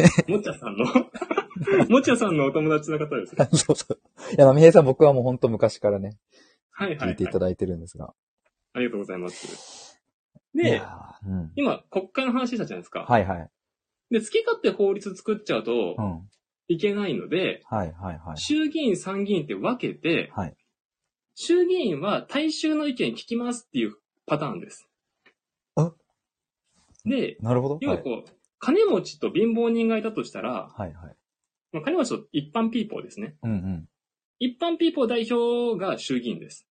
[0.28, 0.86] もちゃさんの、
[1.90, 3.48] もちゃさんのお友達の方ですね。
[3.54, 4.00] そうそう。
[4.34, 6.18] いや、ナミヘイさん僕はもう本当昔からね、
[6.72, 8.14] はいはい、はい聞いていただいてるんですが。
[8.74, 10.00] ありがとうございます。
[10.54, 11.52] いで、やーうん。
[11.56, 13.06] 今、国会の話したじゃないですか。
[13.08, 13.50] はいはい。
[14.12, 16.30] で、好き勝手法律作っちゃうとうん。
[16.70, 18.38] いけないので、はいはいはい。
[18.38, 20.56] 衆議院、参議院って分けて、はい。
[21.36, 24.90] 衆議院は大衆の意見聞きますっていうパターンです。
[25.76, 25.94] あ
[27.06, 27.78] で、なるほど。
[27.82, 31.16] 要はこう、金持ちと貧乏人がいたとしたら、はいはい。
[31.72, 33.36] まあ、金持ちと一般ピーポーですね。
[33.44, 33.90] うんうん。
[34.40, 36.68] 一般ピーポー代表が衆議院です。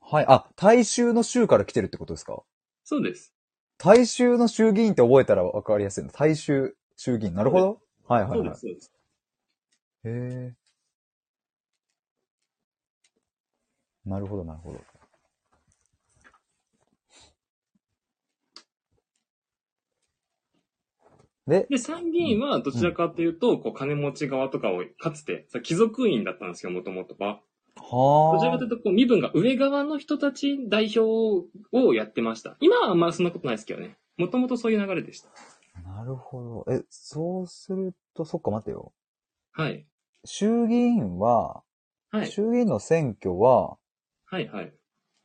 [0.00, 0.26] はい。
[0.28, 2.42] あ、大衆の衆から来てるってことですか？
[2.84, 3.34] そうです。
[3.78, 6.10] 大衆の衆議院って覚えたら分かりやすいの。
[6.10, 7.34] 大衆衆議院。
[7.34, 7.80] なるほど。
[8.06, 8.60] はいはいはいそうです、。
[8.60, 8.92] そうです。
[10.04, 10.54] へえ。
[14.04, 14.80] なるほど、なるほど。
[21.48, 27.40] で、で、参議院はどちらかというと、こう、金持ち側とかを、かつて、さ貴族院だったんですよ、もともとは。
[27.76, 32.56] どちらかというはと、こう、身分が上側の人たち代表をやってました。
[32.60, 33.96] 今はあんまそんなことないですけどね。
[34.16, 35.28] もともとそういう流れでした。
[35.74, 35.80] あ。
[35.98, 36.72] なるほど。
[36.72, 38.92] え、そうすると、そっか待てよ。
[39.52, 39.86] はい。
[40.24, 41.62] 衆議院は、
[42.10, 42.26] はい。
[42.26, 43.78] 衆議院の選挙は、
[44.26, 44.74] はい、はい。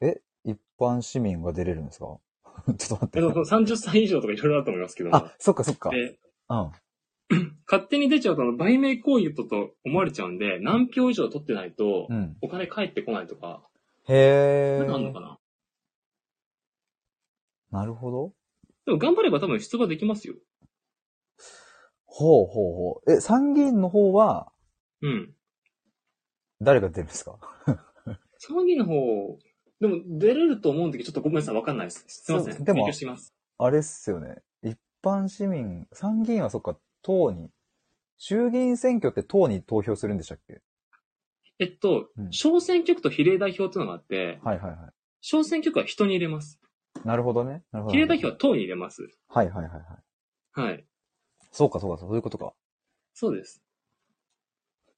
[0.01, 2.17] え、一般市民が出れるんですか？
[2.77, 3.29] ちょっと待ってえ。
[3.29, 5.15] っと、30歳以上とかいろいろあると思いますけども。
[5.17, 5.89] あ、そっかそっか。
[5.89, 6.71] で、うん。
[7.69, 12.37] 勝手に出ちゃうと、あの売名行為とと思われちゃうんで、何票以上取ってないとう、ん。
[12.41, 13.67] お金返ってこないとか、
[14.07, 15.19] へえそういうのあんのか。
[15.21, 15.39] な
[17.71, 18.33] なるほど。
[18.85, 20.35] でも頑張れば多分出馬できますよ。
[22.05, 23.11] ほうほうほう。
[23.11, 24.51] え、参議院の方は、
[25.01, 25.33] うん。
[26.61, 27.39] 誰が出るんですか？
[28.37, 28.93] 参議院の方、
[29.83, 32.05] でも出れると思うんだけど、ちょっとごめんなさい、わかんないです。
[32.07, 32.63] すいません。
[32.63, 32.87] でも。
[33.57, 34.37] あれっすよね。
[34.61, 37.51] 一般市民、参議院はそっか、党に、
[38.17, 40.61] 衆議院選挙って党に投票するんでしたっけ？
[41.59, 46.61] えっと、うん小選挙区と比例代表っていうのがあって、はいはいは小選挙区は人に入れます。
[47.03, 47.05] い。
[47.05, 47.63] なるほどね。
[47.73, 47.93] なるほど。
[47.93, 49.09] 比例代表は党に入れます。
[49.27, 50.69] はいはいはいはい。
[50.69, 50.85] はい。
[51.51, 52.53] そうかそうか、そういうことか。
[53.13, 53.61] そうです。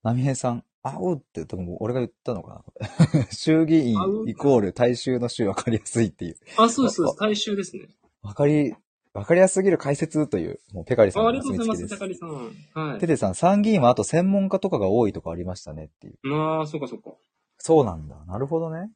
[0.03, 6.37] 波平さん、あうって、多分俺が言ったのかな 衆議院イコール大衆の衆分かりやすいっていう。
[6.57, 7.19] あ、そうです、そうです。
[7.19, 7.89] 大衆ですね。
[8.21, 8.75] 分かり、
[9.11, 12.89] 分かりやすすぎる解説という、もうペカリさんあのありがとうございます、お墨付きです高利さん。
[12.89, 13.07] はいテ。
[13.07, 16.19] テさん、参議院はあと専門家とかが多いとかありましたねっていう。
[16.27, 17.13] まあ、そうかそうか。
[17.57, 18.23] そうなんだ。
[18.27, 18.91] なるほどね。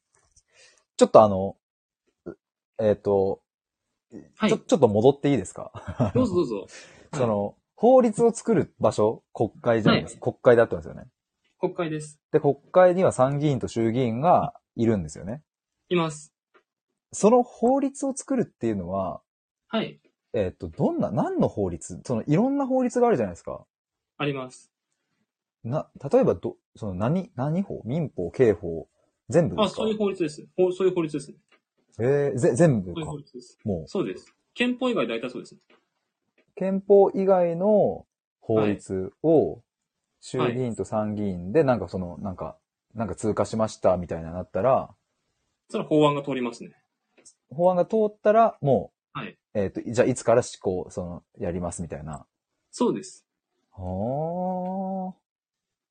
[0.95, 1.58] ちょっとあの、
[2.78, 3.41] えっ、と、
[4.36, 5.71] はいちょ、ちょっと戻っていいですか？
[6.13, 6.67] どうぞどうぞ。
[7.13, 10.21] その、法律を作る場所、国会じゃないですか。
[10.21, 11.08] 国会だったんですよね。
[11.59, 12.19] 国会です。
[12.31, 15.43] で、国会には参議院と衆議院がいるんですよね。
[15.89, 16.33] います。
[17.11, 19.21] その法律を作るっていうのは、
[19.67, 19.99] はい。
[20.33, 21.99] えっ、と、どんな、何の法律？
[22.05, 23.65] その、いろんな法律があるじゃないですか。
[24.17, 24.71] あります。
[25.63, 27.81] な、例えば、ど、その、何、何法？
[27.83, 28.87] 民法、刑法、
[29.27, 29.81] 全部であ、すか？
[29.81, 30.47] そういう法律です。
[30.55, 31.37] ほそういう法律ですね。
[31.99, 33.17] えー、ぜ、全部かそういう法。
[33.17, 33.59] 律です。
[33.65, 34.33] もう、そうです。
[34.53, 35.57] 憲法以外大体そうです。
[36.55, 38.05] 憲法以外の
[38.39, 39.61] 法律を、
[40.21, 42.58] 衆議院と参議院で、なんかその、なんか、
[42.95, 44.89] なんか通過しましたみたいななったら、
[45.69, 46.73] それは法案が通りますね。
[47.51, 52.25] 法案が通ったら、もう、はいえっ、と、じゃあいつから施行、その、やりますみたいな。
[52.71, 53.25] そうです。
[53.71, 55.13] は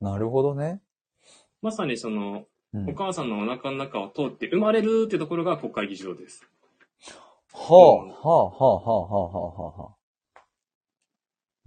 [0.01, 0.81] あ、なるほどね。
[1.63, 6.45] まさにその、うん、お母さんのお腹の中を通って生まれるってところが国会議事堂です。
[7.53, 9.98] はあ、はあ、はあ、はあ、はあ、はあ、はあ。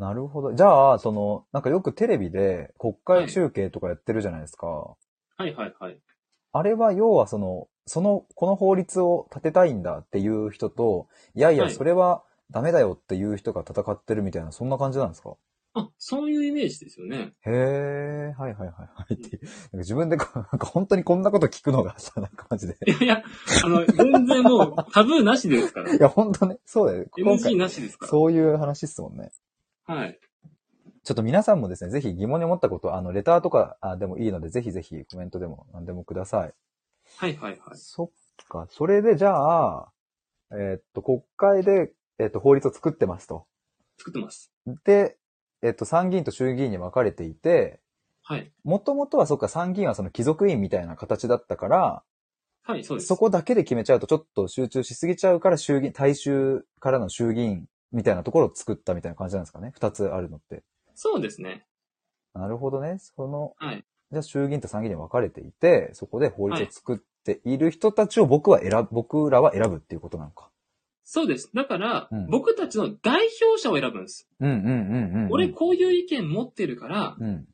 [0.01, 0.53] なるほど。
[0.53, 4.65] じゃあ、その、なんかよくテレビで国会中継とかやってるじゃないですか。
[4.67, 4.95] は
[5.45, 5.99] いはいはい。
[6.53, 15.35] あれは要はその、その、この法律を立てたいんだっていう人と、いやいや、はいそれはダメだよっていう人が戦ってるみたいな、そんな感じなんですか？
[15.75, 17.33] あ、そういうイメージですよね。
[17.45, 19.21] へえ、はいはいはいはいう。
[19.21, 22.75] なんか自分でなんか本当にこんなこと聞くのがさ、なんかマジで。
[22.87, 23.23] いやいや、
[23.63, 25.99] あの、全然もうタブーなしですから い。
[25.99, 27.05] や、本当ね、そうだよ。
[27.17, 28.09] 今 NG 回、なしですから。
[28.09, 29.31] そういう話っすもんね。
[29.85, 30.19] はい。
[31.03, 36.53] ちょっと皆さんもですね、ぜひ疑問に思ったこと、あの、レターとかあでもいいので、ぜひぜひコメントでも何でもください。
[37.17, 37.77] はいはいはい。
[37.77, 38.67] そっか。
[38.69, 39.91] それで、じゃあ、
[40.51, 43.47] えーっと、国会で、えーっと、法律を作ってますと。
[43.97, 44.51] 作ってます。
[44.85, 45.17] で、
[45.63, 47.79] えーっと、参議院と衆議院に分かれていて、
[48.23, 48.51] はい。
[48.63, 52.03] もともとはそっか、参議院はその貴族院みたいな形だったから、
[52.63, 53.07] はい、そうです。
[53.07, 59.71] そこだけで決めちゃうとちょっと集中しすぎちゃうから、衆議院、大衆からの衆議院みたいなところを作ったみたいな感じなんですかね？
[59.73, 60.63] 二つあるのって。
[60.95, 61.65] そうですね。
[62.33, 62.97] なるほどね。
[62.99, 63.83] その、はい。
[64.11, 70.49] じゃあ衆議院と参議院に分かれていて、そこで法律を作っている人たちを僕は選ぶ、僕らは選ぶっていうことなのか。
[71.03, 71.49] そうです。
[71.53, 74.29] だから、うん僕たちの代表者を選ぶんです。
[74.39, 75.31] うんうんうんうん、うん。
[75.31, 77.47] 俺、こういう意見持ってるから、うん。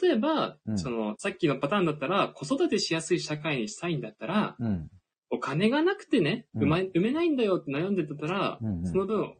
[0.00, 4.88] 例えば、うんその、さっきのパターンだったら、子育てしやすい社会にしたいんだったら、うん。
[5.30, 9.34] お金がなくてね、う埋めないんだよって悩んでたら、うんうんその分、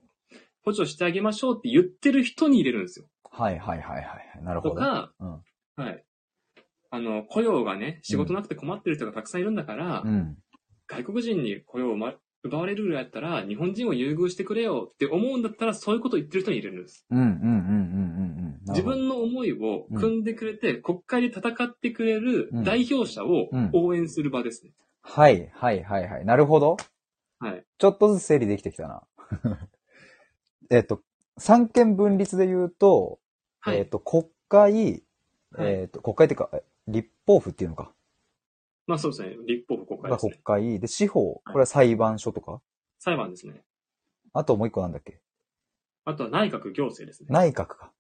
[0.64, 3.06] 補助してあげましょうって言ってる人に入れるんですよ。
[3.30, 4.44] はいはいはいはい。
[4.44, 4.74] なるほど。
[4.74, 5.42] とか、うん。
[5.76, 6.04] はい。
[6.90, 10.36] あの、雇用がね、仕事なくて困ってる人がたくさんいるんだから、うん。
[10.86, 17.04] 外国人に雇用を、ま、奪われるぐらいやったら、日本人を優遇してくれよって思うんだったら、そういうこと言ってる人に入れるんです。
[17.10, 18.64] うんうんうんうんうんうん。
[18.66, 24.72] な自分の思いを組んでくれて、国会で戦ってくれるうん代表者をうん応援する場ですね。
[25.02, 26.24] はいはいはいはい。
[26.24, 26.76] なるほど。
[27.40, 27.64] はい。
[27.78, 29.02] ちょっとずつ整理できてきたな。
[30.70, 31.00] えっと、
[31.38, 33.18] 三権分立で言うと、
[33.60, 33.78] はい。
[33.78, 35.04] えっと、国会、
[35.52, 37.92] はいえっと、国会っていうか、え立法府っていうのか。
[38.86, 39.36] まあそうですね。
[39.46, 40.32] 立法府国会がですね。
[40.32, 40.80] 国会。
[40.80, 41.42] で、司法。
[41.44, 42.60] これは裁判所とか。
[42.98, 43.62] 裁判ですね。
[44.32, 45.20] あともう一個なんだっけ？
[46.04, 47.28] あとは内閣行政ですね。
[47.30, 47.92] 内閣か。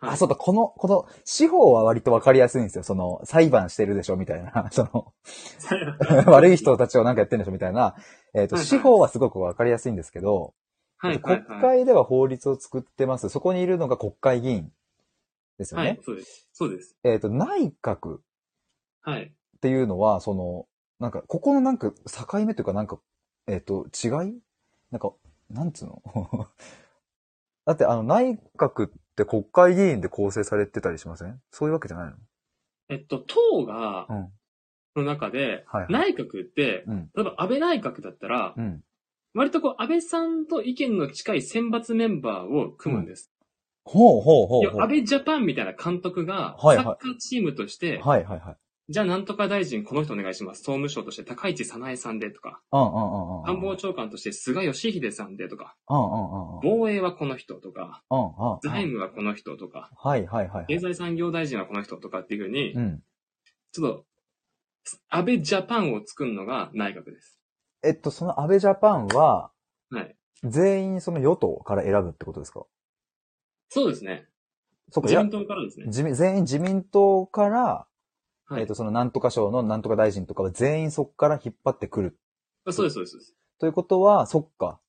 [0.00, 2.84] はいあ、そうだ、この、この、司法は割とわかりやすいんですよ。
[2.84, 4.68] その、裁判してるでしょ、みたいな。
[4.70, 5.12] その、
[6.30, 7.96] 悪い人たちをなんかやってるんでしょ、みたいな。
[8.32, 10.54] えっ、と、はいはい司法はすごくわかりやすいんですけど、
[10.98, 11.60] はいはい国はい。
[11.62, 13.28] 会では法律を作ってます。
[13.28, 14.72] そこにいるのが国会議員
[15.58, 15.88] ですよね。
[15.88, 16.48] はい、そうです。
[16.52, 16.96] そうです。
[17.04, 18.20] えっ、と、内閣っ
[19.02, 19.32] はい。
[19.60, 20.66] ていうのは、その、
[21.00, 22.98] なんか、ここのなんか境目というか、なんか、
[23.46, 24.40] えっ、と、違い？
[24.90, 25.12] なんか、
[25.50, 26.02] なんつうの？
[27.66, 31.40] だって、あの、内閣って国会議員で構成されてたりしません？
[31.50, 32.16] そういうわけじゃないの？
[32.88, 34.28] えっと、党が、うん。
[34.96, 37.10] の中で、はいはい内閣って、うん。
[37.14, 38.82] 例えば安倍内閣だったら、うん。
[39.34, 43.30] 割とこう、安倍さんと意見の近い選抜メンバーを組むんです。
[43.84, 44.82] ほうほうほいうやほう。
[44.82, 48.56] 安倍ジャパンみたいな監督が、はいはいサッカーチームとして、はいはいはい。
[48.90, 50.58] じゃあなんとか大臣この人お願いします。
[50.58, 53.44] 総務省として高市早苗さんでとか、うんうんうんうん。
[53.44, 56.60] 官房長官として菅義偉さんでとか、うんうんうんうん。
[56.62, 58.58] 防衛はこの人とか、うんうんうん。
[58.62, 60.66] 財務はこの人とか、はいはいはいはい。
[60.66, 63.02] 経済産業大臣はこの人とかっていうふうにう、ん。
[63.72, 64.04] ちょっと、
[65.10, 67.37] 安倍ジャパンを作るのが内閣です。
[67.82, 69.50] えっと、その安倍ジャパンは、
[69.90, 70.16] はい。
[70.44, 72.64] 全員その与党から選ぶってことですか？
[73.68, 74.28] そうですね。
[74.90, 75.86] そっか、いや自民党からですね。
[75.86, 77.86] 自民、全員自民党から、
[78.46, 78.60] はい。
[78.60, 82.18] えっと、そのなんとか省のなんとか大臣とかは全員そこから引っ張ってくる。
[82.64, 83.34] あそうです、そうですそうです。
[83.58, 84.80] ということは、そっか。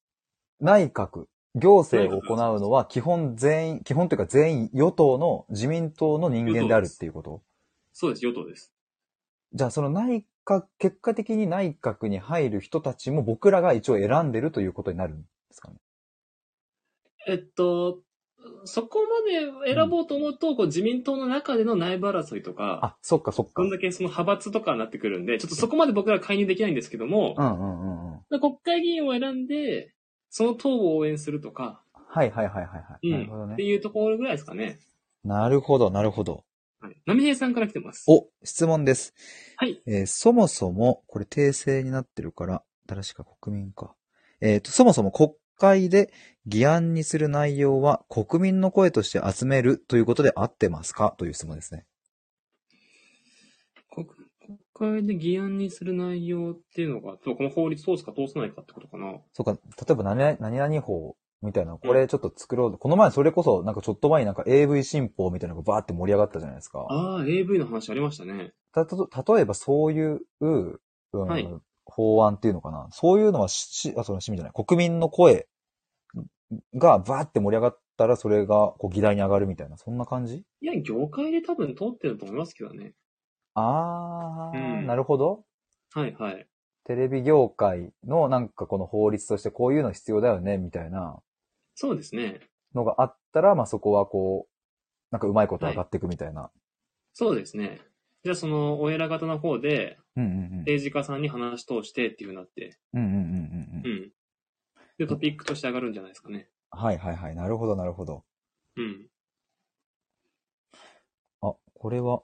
[0.61, 1.25] 内閣、
[1.55, 7.41] 行政を行うのは基本全員、基本というか全員与党の自民党の人間であるっていうこと？
[7.91, 8.73] そうです、与党です。
[9.53, 15.75] じゃあその内閣、結果的に内閣に入る人たちも僕らが一応選んでるということになるんですかね？
[17.27, 17.99] えっと、
[18.63, 23.51] そこまで選ぼうと思うと、こう自民党の中での内部争いとか、あ、そっかそっか。
[23.55, 28.39] こんだけその派閥とかになってくるんで、ちょっとそこまで僕ら介入できないんですけども、うんうんうんうん。
[28.39, 29.93] 国会議員を選んで、
[30.29, 33.09] その党を応援するとか、はいはいはいはいはい。
[33.09, 33.63] うんなるほどねって。
[33.63, 34.79] いうところぐらいですかね。
[35.23, 36.45] なるほど、なるほど。
[36.81, 37.01] はい。
[37.05, 38.05] 波平さんから来てます。
[38.07, 39.13] お、質問です。
[39.57, 39.81] はい。
[39.85, 43.95] えーそもそも、これ訂正になってるから、誰しか国民か。
[44.41, 46.13] えっ、と、そもそも国会で
[46.45, 51.13] 議案にする内容は国民の声として集めるということで合ってますか？
[51.17, 51.85] という質問ですね。
[53.91, 54.07] 国
[54.39, 54.57] 国
[55.01, 59.19] 会で議案にする内容っていうのが、そうこの法律通すか通さないかってことかな。
[59.33, 59.59] そうか、例
[59.91, 62.77] えば何々何々法みたいな、これちょっと作ろう。
[62.77, 66.85] この前それこそ、なんかちょっと前になんか AV 新法みたいなのがバーって盛り上がったじゃないですか。
[66.89, 68.53] ああ、AV の話ありましたね。
[68.73, 70.79] たと、例えばそういう、うん
[71.11, 71.49] はい
[71.91, 72.87] 法案っていうのかな。
[72.91, 75.47] そういうのはし、あ、その市民じゃない、国民の声
[76.75, 80.45] がバーって盛り上がったら、それがこう議題に上がるみたいな、そんな感じ？
[80.61, 82.93] いや、業界で多分通ってると思いますけどね。
[83.55, 85.45] あー、うんなるほど。
[85.95, 86.47] はいはい。
[86.83, 91.19] テレビ業界のなんかこの法律としてこういうの必要だよね、みたいな
[91.81, 92.41] そうですね。
[92.75, 94.51] のがあったら、まあそこはこう、
[95.11, 96.51] なんかうまいこと上がっていくみたいな。
[97.13, 97.79] そうですね。
[98.25, 100.57] じゃあその、お偉方の方で、うんうんうん。
[100.59, 103.93] 政治家さんに話し通してっていう風になって、うんうんうんうんううん。
[104.07, 104.11] ん。
[104.97, 106.49] で、トピックとして上がるんじゃないですかね。
[106.69, 107.35] はいはいはい。
[107.35, 108.25] なるほどなるほど。
[108.75, 109.07] うん。
[111.41, 112.23] あ、これは、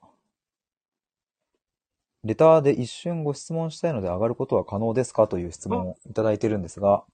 [2.26, 5.30] レターで一瞬ご質問したいので上がることは可能ですか？
[5.30, 7.06] という質問をいただいてるんですが、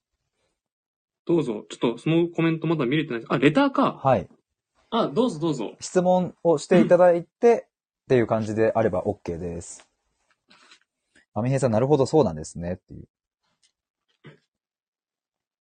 [1.26, 1.64] どうぞ。
[1.68, 3.32] ちょっとそのコメントまだ見れてないです。
[3.32, 4.00] あ、レターか。
[4.02, 4.28] はい。
[4.90, 5.76] あ、どうぞどうぞ。
[5.80, 7.66] 質問をしていただいて、
[8.04, 9.88] っていう感じであれば OK です。
[11.34, 13.08] アミヘイさん、なるほど、そうなんですね、っていう。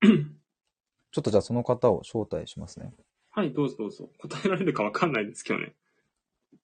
[1.11, 2.93] ちょっとじゃあその方を招待しますね。
[3.29, 4.09] はい、どうぞどうぞ。
[4.17, 5.73] 答えられるかわかんないですけどね。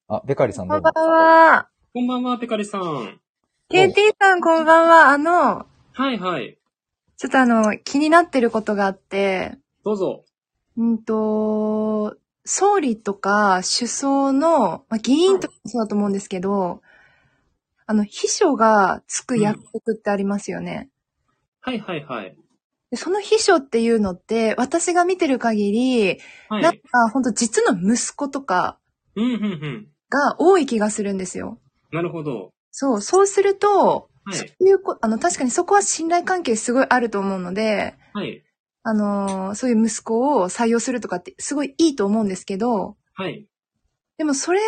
[0.10, 0.92] あ、ベカリさんどうんば。
[0.92, 1.70] んは。
[1.94, 3.22] こんばんは、ペカリさん。
[3.70, 5.10] KT さんこんばんは。
[5.10, 6.58] あの、はいはい。
[7.18, 10.24] ちょっとあの、気になってることがあって、どうぞ。
[10.78, 16.82] うんと、総理とか首相の、まあ、議員とかもそうだと思うんですけど、
[17.88, 20.90] あの、秘書がつく役職ってありますよね。
[21.62, 22.36] はいはいはい。
[22.92, 26.64] でその秘書っていうのって、私が見てる限り、はい。
[26.64, 28.78] なんか本当実の息子とか
[29.16, 29.88] うん、うん、うん。
[30.10, 31.60] が多い気がするんですよ。
[31.92, 32.52] なるほど。
[32.72, 34.38] そう、そうすると、はい。
[34.40, 38.44] そういうこ、あの、確かにそこは信頼関係すごいあると思うので、はい。
[38.84, 43.48] あのーそういう息子を採用するとかってすごいいいと思うんですけど、はい。
[44.18, 44.60] でもそれ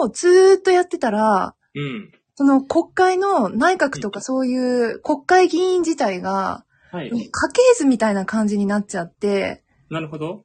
[0.00, 2.12] をずーっとやってたら、うん。
[2.34, 7.10] その国会の内閣とかそういう国会議員自体が、はい。
[7.10, 7.30] 家系
[7.76, 10.42] 図みたいな感じになっちゃって、なるほど。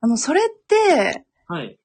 [0.00, 1.78] あの、それって、はい。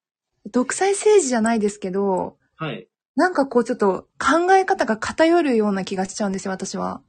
[0.52, 2.88] 独裁政治じゃないですけど、はい。
[3.18, 7.02] なんかこうちょっと考え方が偏るような気がしちゃうんですよ、私は。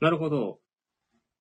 [0.00, 0.58] なるほど。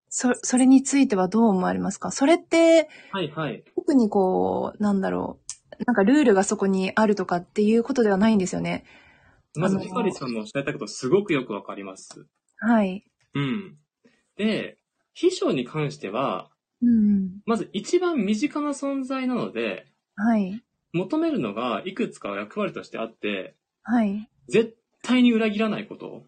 [0.07, 2.11] そ、それについてはどう思われますか？
[2.11, 3.63] それって、はいはい。
[3.75, 5.39] 特にこう、なんだろ
[5.79, 5.83] う。
[5.87, 8.85] なんかルールがそこにあるとかっていうことではないんですよね。
[9.55, 12.27] まず、あのペカリさんのおっしゃったことすごくよくわかります。
[12.59, 13.03] はい。
[13.33, 13.77] うん。
[14.37, 14.77] で、
[15.15, 16.51] 秘書に関しては、
[16.83, 17.41] うん。
[17.47, 20.63] まず一番身近な存在なので、はい。
[20.91, 24.29] 求めるのがいくつか役割としてあって、はい。
[24.49, 26.25] 絶対に裏切らないこと。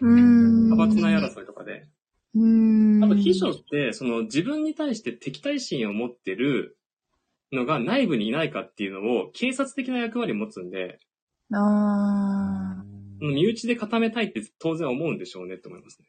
[0.00, 0.64] うーん。
[0.70, 1.86] 派閥内争いとかで。
[2.34, 3.04] うーん。
[3.04, 6.78] あと、秘書って、その自分に対して敵対心を持ってる
[7.52, 10.98] のが内部にいないかっていうのを警察的な役割を持つんで、
[11.52, 12.82] あ
[13.20, 16.08] 身内で固めたいって当然思うんでしょうねって思いますね。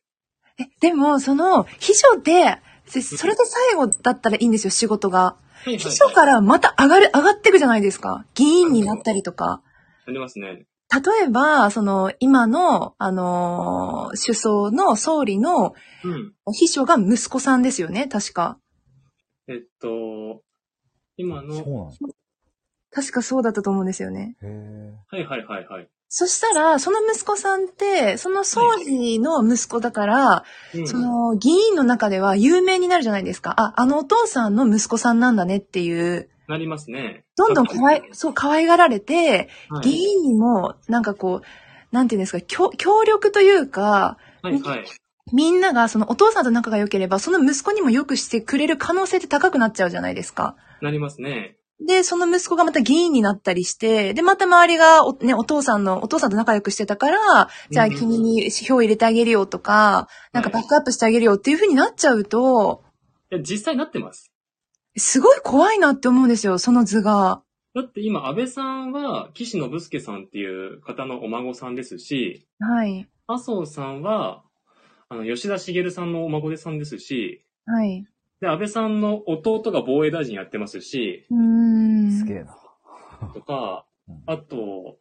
[0.59, 2.59] え、でも、その、秘書で、
[2.93, 5.19] でそれで最後だったらいいんですよ、仕事が。
[5.19, 8.25] はい秘書からまた上がる、上がっていくじゃないですか。
[8.35, 9.61] 議員になったりとか。
[10.05, 10.65] ありますね。
[10.93, 15.73] 例えば、その、今の、あのー首相の総理の
[16.03, 16.33] うん。
[16.53, 18.59] 秘書が息子さんですよね、確か。
[19.47, 20.41] えっと、
[21.17, 22.09] 今の、そうなんですか
[22.91, 24.35] 確かそうだったと思うんですよね。
[24.41, 24.93] へえ。
[25.07, 25.89] はいはいはいはい。
[26.09, 30.43] そしたら、その息子さんって、その総理の息子だから、
[30.75, 33.55] うんその議員の中では有名になるじゃないですか。
[33.57, 37.23] あ、あのお父さんの息子さんなんだねっていう、なりますね。
[37.37, 44.85] どんどん可愛、そう、可愛がられて、はい議員にも、なんかこう、なんていうんですか、協協力というか、はいはい。
[45.31, 50.55] みんながそのお父さんと仲が良ければ、その息子にも良くしてくれる可能性って高くなっちゃうじゃないですか。
[50.81, 51.57] なりますね。
[51.85, 62.83] で、その息子がまた議員になったりして、で、また周りがお、ね、お父さんの、お父さんと仲良くしてたから、じゃあうん君に票入れてあげるよとか、なんかバックアップしてあげるよっていう風になっちゃうと、
[63.31, 64.32] いや、実際なってます。
[64.95, 67.43] すごい怖いなって思うんですよ、その図が。
[67.73, 73.07] だって今、安倍さんは、岸信介さんっていう方のお孫さんですし、はい。
[73.27, 74.43] 麻生さんは、
[75.09, 78.05] あの、吉田茂さんのお孫でさんですし、はい。
[78.41, 82.11] で、安倍さんの弟が防衛大臣やってますし、うーん。
[82.11, 82.57] すげえな。
[83.33, 84.97] とかうん、あと、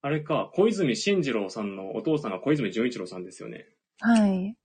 [0.00, 3.66] あれか、小泉進次郎さんのお父さんが小泉純一郎さんですよね。
[4.00, 4.56] はい。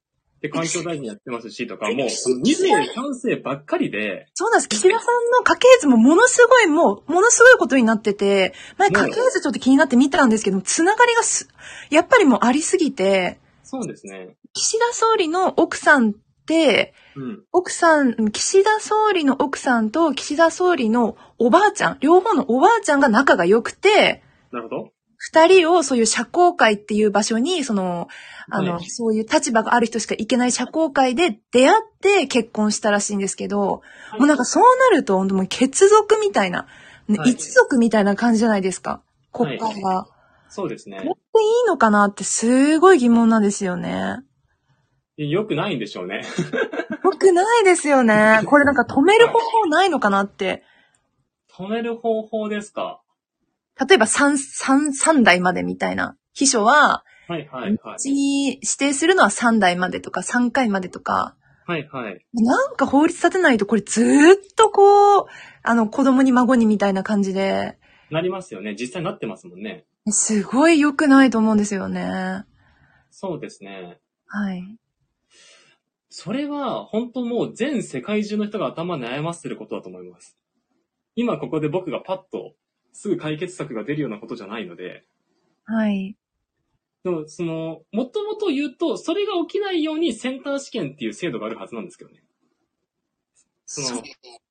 [0.41, 4.69] で、環境大臣やってますし、とか、もう、その2世、3世ばっかりで、そうなんです。
[4.69, 11.49] 岸田さんの家系図もものすごい、もう、ものすごいことになってて、前家系図ちょっと気になって見たんですけど、つながりがす、
[11.89, 14.35] やっぱりもうありすぎて、そうですね。
[14.53, 16.13] 岸田総理の奥さんっ
[16.47, 17.43] て、うん。
[17.51, 24.91] 奥さん、岸田総理の奥さんと岸田総理のおばあちゃん、両方のおばあちゃんが仲が良くて、なるほど。
[25.17, 28.07] 二人をそういう社交会っていう場所に、その、
[28.51, 33.81] あの、はいそういう立場がある人しか行けない社交会で出会って結婚したらしいんですけど、も
[34.19, 36.67] うなんかそうなると、本当もう血族みたいな、
[37.25, 39.01] 一族みたいな感じじゃないですか。
[39.31, 40.07] 国会が。
[40.49, 41.09] そうですねこれ。
[41.11, 44.17] っていいのかなってすごい疑問なんですよね。
[45.17, 46.23] よくないんでしょうね。
[47.03, 48.41] よくないですよね。
[48.45, 50.63] これなんか止める方法ないのかなって。
[51.51, 53.01] 止める方法ですか？
[53.87, 56.15] 例えば3、三三代までみたいな。
[56.33, 61.35] 秘書は、はいはいはうちに指定するのは3代までとか3回までとか、
[61.67, 61.71] い。
[61.71, 62.25] はいはい。
[62.33, 65.25] なんか法律立てないとこれずーっとこう、
[65.61, 67.77] あの子供に孫にみたいな感じで、
[68.09, 68.75] なりますよね。
[68.79, 69.85] 実際なってますもんね。
[70.07, 72.45] すごい良くないと思うんですよね。
[73.11, 73.99] そうですね。
[74.25, 74.63] はい。
[76.09, 80.35] それは、本当もう全世界中の人が頭悩ませてることだと思います。
[81.15, 82.55] 今ここで僕がパッと、
[82.91, 85.05] すぐ解決策が出るようなことじゃないので、
[85.65, 86.15] はい。
[87.03, 92.21] でも、その、もともと言うと、それが起きないようにセンター試験っていう制度があるはずなんですけどね。
[93.65, 94.01] その、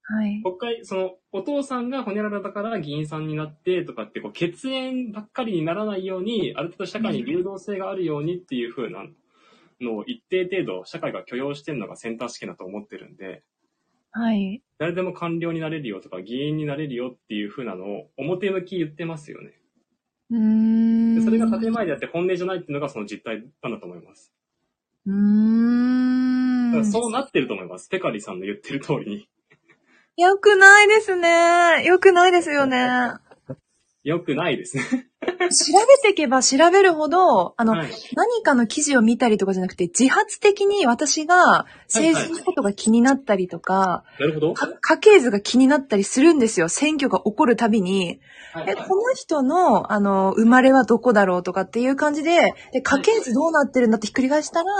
[0.02, 0.42] はい。
[0.42, 9.04] 国会、その、お父さんがホニャララだから議員さんになってとかって、こう、血縁ばっかりにならないように、ある程度社会に流動性があるようにっていう風な
[9.80, 13.42] のを一定程度社会が許容してるのがセンター試験だと思ってるんで、
[14.10, 14.62] はい。
[14.78, 19.52] 誰でも官僚になれるよとか議員になれるよっていう風なのを表向き言ってますよね。
[20.30, 20.97] うーん。
[21.30, 24.32] でそれが建前であって本音じゃないっていうのがその実態なんだと思います。
[25.06, 26.84] うーん。
[26.84, 27.88] そうなってると思います。
[27.88, 29.28] ペカリさんの言ってる通りに。
[30.16, 31.84] よくないですね。
[31.84, 33.12] よくないですよね。
[34.04, 34.84] 良くないですね。
[35.50, 37.90] 調べていけば調べるほど、あの、はい。
[38.14, 44.54] 何かの記事を見たりとかじゃなくて、自発的に私が政治のことが気になったりとか、なるほど。
[44.54, 46.68] か家系図が気になったりするんですよ。
[46.68, 48.20] 選挙が起こるたびに。
[48.54, 54.72] え、はいはいこの人の、あの、生まれはどこだろうとかっていう感じで、で、家系図どうなってるんだってひっくり返したら、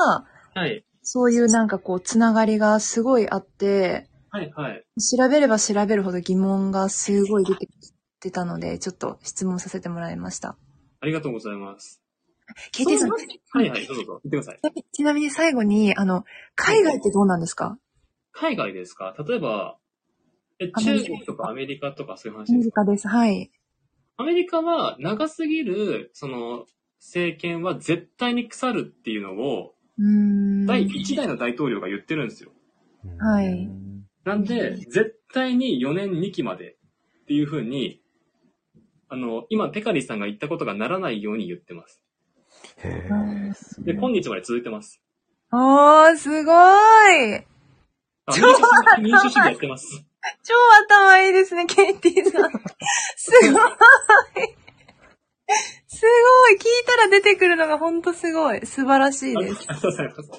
[0.54, 0.84] はい。
[1.02, 4.50] そういうなんかこう、つながりがすごいあって、はい。
[4.54, 4.84] はい。
[5.00, 7.70] 調べれば調べるほど疑問がすごい出てき
[8.18, 10.56] てたので、ちょっと質問させてもらいました。
[11.00, 12.02] ありがとうございます。
[12.72, 14.12] KT さん、はいはい、どうぞどうぞ。
[14.12, 14.84] 言ってください。
[14.92, 17.78] ちなみに最後に、あの、海外ってどうなんですか？
[18.32, 19.14] 海外ですか？
[19.26, 19.78] 例えば、
[20.58, 22.54] え、アメリカ中国とかアメリカとかそういうア話ですか？
[22.58, 23.08] メリカです。
[23.08, 23.50] はい。
[24.16, 26.66] アメリカは長すぎる、その、
[27.00, 29.74] 政権は絶対に腐るっていうのを。
[30.66, 32.50] 第1代の大統領が言ってるんですよ。
[33.18, 33.68] はい
[34.24, 36.76] なんで、絶対に4年2期まで
[37.22, 38.00] っていう風に、
[39.08, 42.02] あの、今、ペカリさんが言ったことがならないように言ってます。
[42.78, 43.10] へ
[43.80, 45.02] で、今日まで続いてます。
[45.52, 46.54] おー、すごい
[47.34, 50.04] あ民主主義民主主義やってます。
[50.42, 50.54] 超
[50.86, 52.50] 頭いいですね、ケイティさん。
[53.16, 53.62] すごい
[55.86, 58.64] すごい聞いたら出てくるのがほんとすごい。
[58.66, 59.66] 素晴らしいありです。
[59.66, 60.30] がとうございます。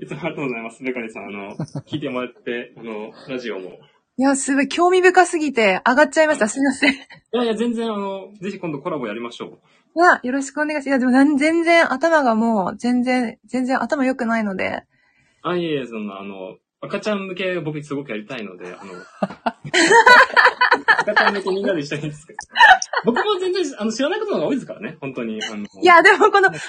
[0.00, 0.82] いつもありがとうございます。
[0.82, 3.78] ベカリさん、あの、聞いてもらって、あの、ラジオも。
[4.18, 6.48] いや、すごい興味深すぎて上がっちゃいました。
[6.48, 6.92] すいません。
[6.92, 6.98] いい
[7.32, 9.58] やいや、全然、あの、ぜひ今度コラボやりましょう。
[9.98, 10.88] や、よろしくお願いします。
[10.88, 14.82] いや、でもなん全然頭がもう、全然、全然頭良くないので。
[15.42, 18.92] あ、いえいえ、そんな、あの、赤ちゃん向け僕すごくやりたいので、あの、
[20.98, 22.38] 赤ちゃん向けみんなで一緒にですけど。
[23.04, 25.40] 僕も全然、あの、知らないことの方が多いですからね、本当に。
[25.44, 26.60] あの、いや、でもこの、アメリ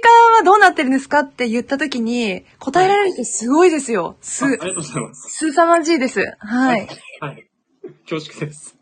[0.00, 4.16] カはどうなってるんですかって言った時に、答えられるってすごいですよ。
[4.20, 5.30] すあ、あ、りがとうございます。
[5.30, 6.24] すさまじいです。
[6.38, 6.88] はい。
[7.20, 7.48] はい。
[8.08, 8.76] 恐縮です。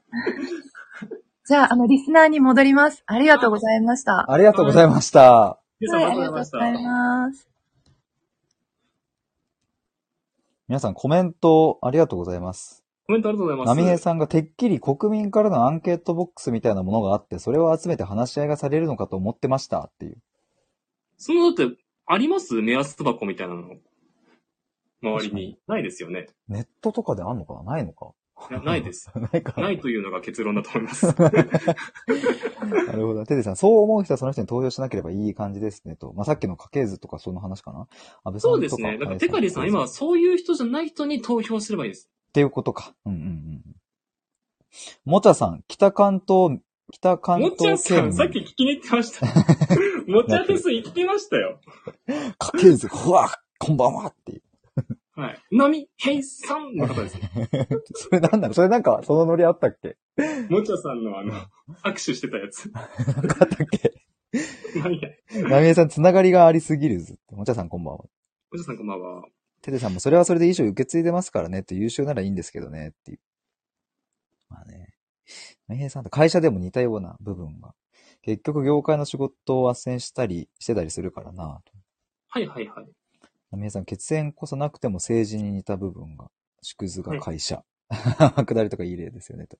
[1.46, 3.02] じゃあ、あの、リスナーに戻ります。
[3.06, 4.12] ありがとうございました。
[4.12, 5.58] はありがとうございました。
[5.78, 6.58] 皆い、あありりがとうございました。
[6.58, 7.50] がとうございます。
[10.70, 12.84] 皆さんコメントありがとうございます。
[13.08, 13.76] コメントありがとうございます。
[13.76, 20.18] ナミヘイさんがてっきり国民からのアンケートボックスみたいなものがあって、それを集めて話し合いがされるのかと思ってましたっていう。
[21.16, 22.54] その、だって、あります？
[22.62, 23.62] 目安箱みたいなの？
[25.02, 25.58] 周りに。
[25.66, 26.28] ないですよね。
[26.46, 27.72] ネットとかであんのかな？
[27.72, 28.12] ないのか？
[28.50, 29.10] いやないです。
[29.18, 29.60] ないか。
[29.60, 31.06] ないというのが結論だと思います。
[31.18, 31.30] な
[32.92, 33.24] るほど。
[33.24, 36.12] テテさん、そう思う人はその人に投票しなければいい感じですねと。
[36.14, 37.88] まあ、さっきの家系図とかその話かな
[38.24, 38.54] 安倍さんとか。
[38.54, 38.98] そうですね。
[38.98, 42.10] だから、テカリさん、今はそういう人じゃない人に投票すればいいです。
[42.28, 42.94] っていうことか。
[43.04, 43.62] うんうんうん。
[45.04, 46.60] もちゃさん、北関東、
[46.92, 49.26] 北関もちゃ東県さん、さっき聞きに行ってました。
[50.06, 51.60] もちゃフェス行ってましたよ。
[52.06, 53.28] 家系図、ふわ
[53.58, 54.42] こんばんはっていう。
[55.50, 55.58] はい。
[55.58, 57.18] ナミヘイさんの方です。
[57.94, 58.48] それなんだ？
[58.48, 59.96] ろうそれなんか、そのノリあったっけ？
[60.48, 61.32] もちゃさんのあの、
[61.84, 62.70] 握手してたやつ。
[62.70, 63.92] なんかあったっけ？
[64.78, 65.48] まあいいや？
[65.48, 67.18] なみえさん、つながりがありすぎるず。
[67.30, 67.98] もちゃさんこんばんは。
[67.98, 68.08] も
[68.56, 69.24] ちゃさんこんばんは。
[69.62, 73.20] ててさんもそれはそれで衣装受け継いでますからねって優秀ならいいんですけどねっていう。
[74.48, 74.94] まあね。
[75.68, 77.74] なみえさんと会社でも似たような部分が。
[78.22, 81.72] 結局業界の仕事を斡旋したりしてたりするからなと。
[82.28, 82.86] はいはいはい。
[83.50, 86.30] なみえさん、血縁こそなくても政治に似た部分が。
[86.62, 87.64] 縮図が会社。
[87.90, 89.58] 下りとかいい例ですよねと。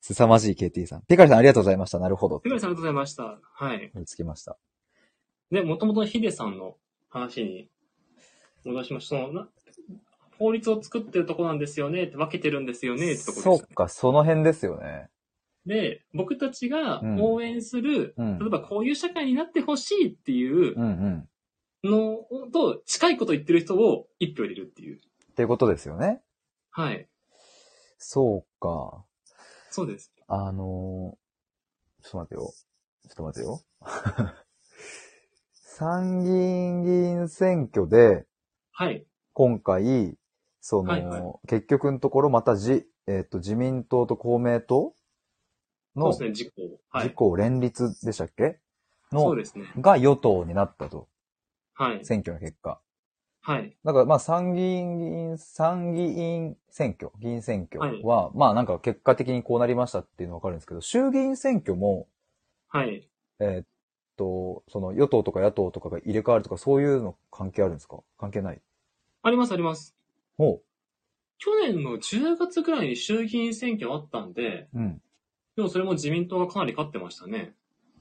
[0.00, 1.02] 凄まじい KT さん。
[1.02, 1.98] ペカリさんありがとうございました。
[1.98, 2.40] なるほど。
[2.40, 3.40] テカリさんありがとうございました。
[3.42, 3.90] はい。
[3.94, 4.58] 追いつきました。
[5.50, 6.76] で、もともとヒデさんの
[7.08, 7.70] 話に
[8.64, 9.16] 戻しました。
[9.16, 9.48] そのな
[10.38, 15.08] 法律を作ってるとこなんですよねって分けてるんですよねってとこです、そうか、その辺ですよね。
[15.64, 21.28] で、僕たちがうん応援する、うん例えばこういう社会になってほしいっていううんうん。
[21.88, 24.96] のと近いこと言ってる人を一票入れるっていう。
[24.96, 26.22] っていうことですよね。
[26.70, 27.08] はい。
[27.98, 29.04] そうか。
[29.70, 30.12] そうです。
[30.26, 32.52] あのー、ちょっと待ってよ。
[33.08, 33.60] ちょっと待ってよ。
[35.52, 38.26] 参議院議員選挙で、
[38.70, 39.06] はい。
[39.32, 40.16] 今回、
[40.60, 44.94] その、はいはい結局のところまたじ、えっ、と、自民党と公明党
[45.96, 46.62] のそうですね、事故。
[46.90, 47.04] はい。
[47.04, 48.60] 自公連立でしたっけ？
[49.12, 49.66] の、そうですね。
[49.78, 51.08] が与党になったと。
[51.74, 52.04] はい。
[52.04, 52.80] 選挙の結果。
[53.42, 53.76] はい。
[53.84, 62.08] だからまあ参議院議員、参議院選挙、議員選挙は、まあなんか結果的にこうなりましたっていうのはわかるんですけど、衆議院選挙も、
[62.68, 63.08] はい。
[63.40, 63.66] えーっ
[64.16, 67.98] と、その与党とか野党とかが入れ替わるとかそういうの関係あるんですか？
[68.18, 68.62] 関係ない？
[69.22, 69.94] ありますあります。
[70.38, 70.62] ほ
[71.38, 74.78] 去年の10月ぐらいに衆議院選挙あったんで、う。
[74.78, 75.02] うん。
[75.56, 77.54] でもそれも自民党がかなり勝ってましたね。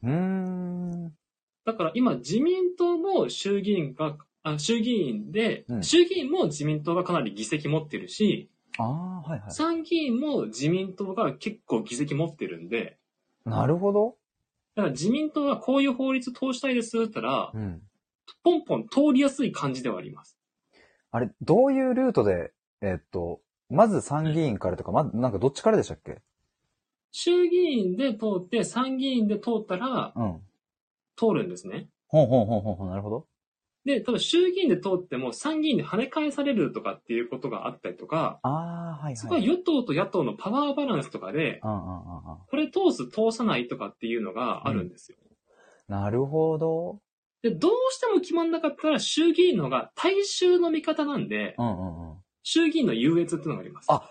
[0.04, 1.18] うーん。
[1.66, 9.52] だから今自民党も衆議院が、あ衆議院で、うん衆議院も自民党がかなり議席持ってるし、ああ、はいはい。
[9.52, 12.98] 参議院も自民党が結構議席持ってるんで、
[13.46, 14.18] なるほど。
[14.76, 17.82] だから自民党がこういう法律通したいですって言ったら、うん。
[18.44, 20.38] ポンポン通りやすい感じではあります。
[21.12, 22.52] あれ、どういうルートで、
[22.82, 26.22] えーっと、まず参議院からとか、まず、なんかどっちからでしたっけ？
[27.12, 30.42] 衆議院で通って参議院で通ったらうん。
[31.16, 31.88] 通るんですね。
[32.08, 33.28] ほんほんほんほんほん、なるほど。
[33.86, 38.52] で、多分衆議院で通っても参議院で跳ね返されるとかっていうことがあったりとか、ああ、
[38.94, 39.18] はいはい。
[39.18, 42.38] そこは与党と野党のパワーバランスとかで、うんうんうんうん。
[42.50, 45.18] これ通す、通さないとかっていうのがあるんですよ。
[45.90, 47.02] なるほど。
[47.42, 52.18] で、どうしても決まんなかったら衆議院のが大衆の味方なんで、うんうんうん。
[52.44, 53.88] 衆議院の優越っていうのがあります。
[53.90, 54.10] あ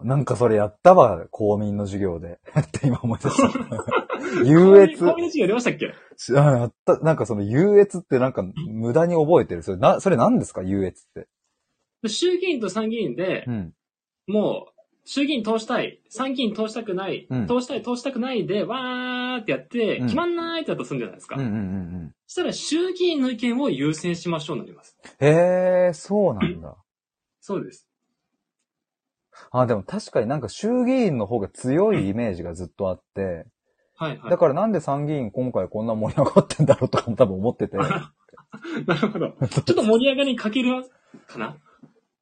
[0.00, 0.08] うん。
[0.08, 2.38] なんかそれやったわ、公民の授業で。
[2.58, 3.50] って今思い出した。
[4.44, 4.98] 優越。
[5.04, 5.94] 公民の授業出ましたっけ？
[6.34, 9.62] やった、なんかその優越ってなんか無駄に覚えてる。
[9.62, 10.62] それな、それ何ですか？
[10.62, 11.28] 優越って。
[12.02, 13.72] で衆議院と参議院でう、ん。
[14.26, 14.72] もう、
[15.08, 21.36] 衆議院通したい、参議院通したくない、うん通したい、通したくないで、わーってやって、うん決まんないってやったとするんじゃないですか。
[21.36, 21.58] うんうんうんう
[22.06, 22.12] ん。
[22.26, 24.96] そしたら衆議院の意見を優先しましょうになります。
[25.20, 26.76] へえ、そうなんだ。
[27.40, 27.85] そうです。
[29.50, 33.46] あ、でも確かになんか衆議院の方が強いイメージがずっとあって、
[33.94, 34.30] はいはい。
[34.30, 37.76] だからなんで参議院今回こんな盛り上がってんだろうとかも多分思ってて、
[38.86, 39.32] なるほど。
[39.48, 40.84] ちょっと盛り上がりに欠ける
[41.26, 41.56] かな？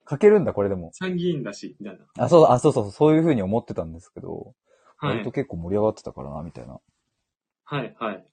[0.08, 0.90] 書けるんだ、これでも。
[0.92, 2.24] 参議院だし、みたいな。
[2.24, 4.54] あ、そう、あ、そうそう、そういう風に思ってたんですけど、
[4.98, 5.32] はい割と。
[5.32, 6.78] 結構盛り上がってたからな、みたいな。
[7.64, 8.26] はいはい。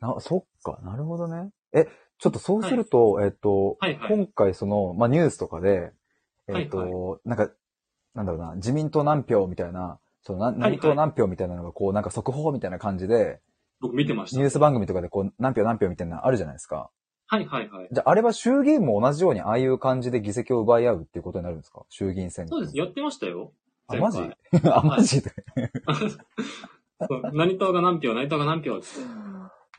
[0.00, 1.50] な、そっか、なるほどね。
[1.72, 5.92] え、ちょっとそうすると、えっと、はいはい今回その、まあ、ニュースとかで、
[6.48, 7.50] えっと、はいなんか、
[8.16, 13.40] なんだろうな、自民党何票みたいな、その、何党何票みたいなのが、こう、なんか速報みたいな感じで、
[13.80, 14.38] 僕見てました。
[14.38, 16.90] ニュース番組とかでこう、何票何票みたいなのあるじゃないですか。
[17.28, 17.88] はいはいはい。
[17.92, 21.82] じゃあ、あれは衆議院も同じようにああいう感じで議席を奪い合うっていうことになるんですか？
[21.90, 22.56] 衆議院選挙。
[22.56, 22.76] そうです。
[22.78, 23.52] やってましたよ。
[23.88, 24.18] あ、マジ？
[24.20, 24.36] 前
[24.72, 25.30] あ、マジで。
[27.32, 28.86] 何党が何票、何党が何票って。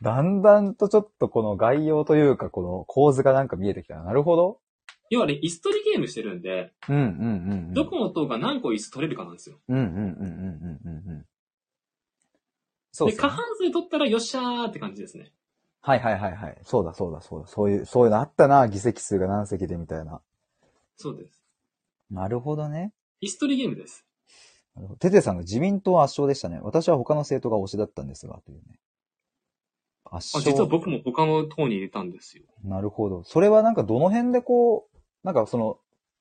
[0.00, 4.04] だんだんとちょっとこの概要というか、この構図がなんか見えてきたな。
[4.04, 4.60] なるほど。
[5.10, 7.74] 要はね、椅子取りゲームしてるんで、うんうんうん、うん。
[7.74, 9.58] どこの党が何個椅子取れるかなんですよ。
[9.68, 11.24] うんうんうんうんうんうんうん。
[12.92, 15.32] そうで、ね過半数取ったらよっしゃーって感じですね。
[15.80, 16.58] はいはいはいはい。
[16.64, 17.46] そうだそうだそうだ。
[17.46, 18.68] そういう、そういうのあったな。
[18.68, 20.20] 議席数が何席でみたいな。
[20.96, 21.42] そうです。
[22.10, 22.92] なるほどね。
[23.22, 24.04] 椅子取りゲームです。
[25.00, 26.58] テテさんが自民党圧勝でしたね。
[26.62, 28.78] 私は他の政党が推しだったんですが、というね。
[30.04, 30.44] 圧あ、勝。
[30.44, 32.44] 実は僕も他の党に入れたんですよ。
[32.64, 33.24] なるほど。
[33.24, 34.87] それはなんかどの辺でこう、
[35.24, 35.78] なんかその、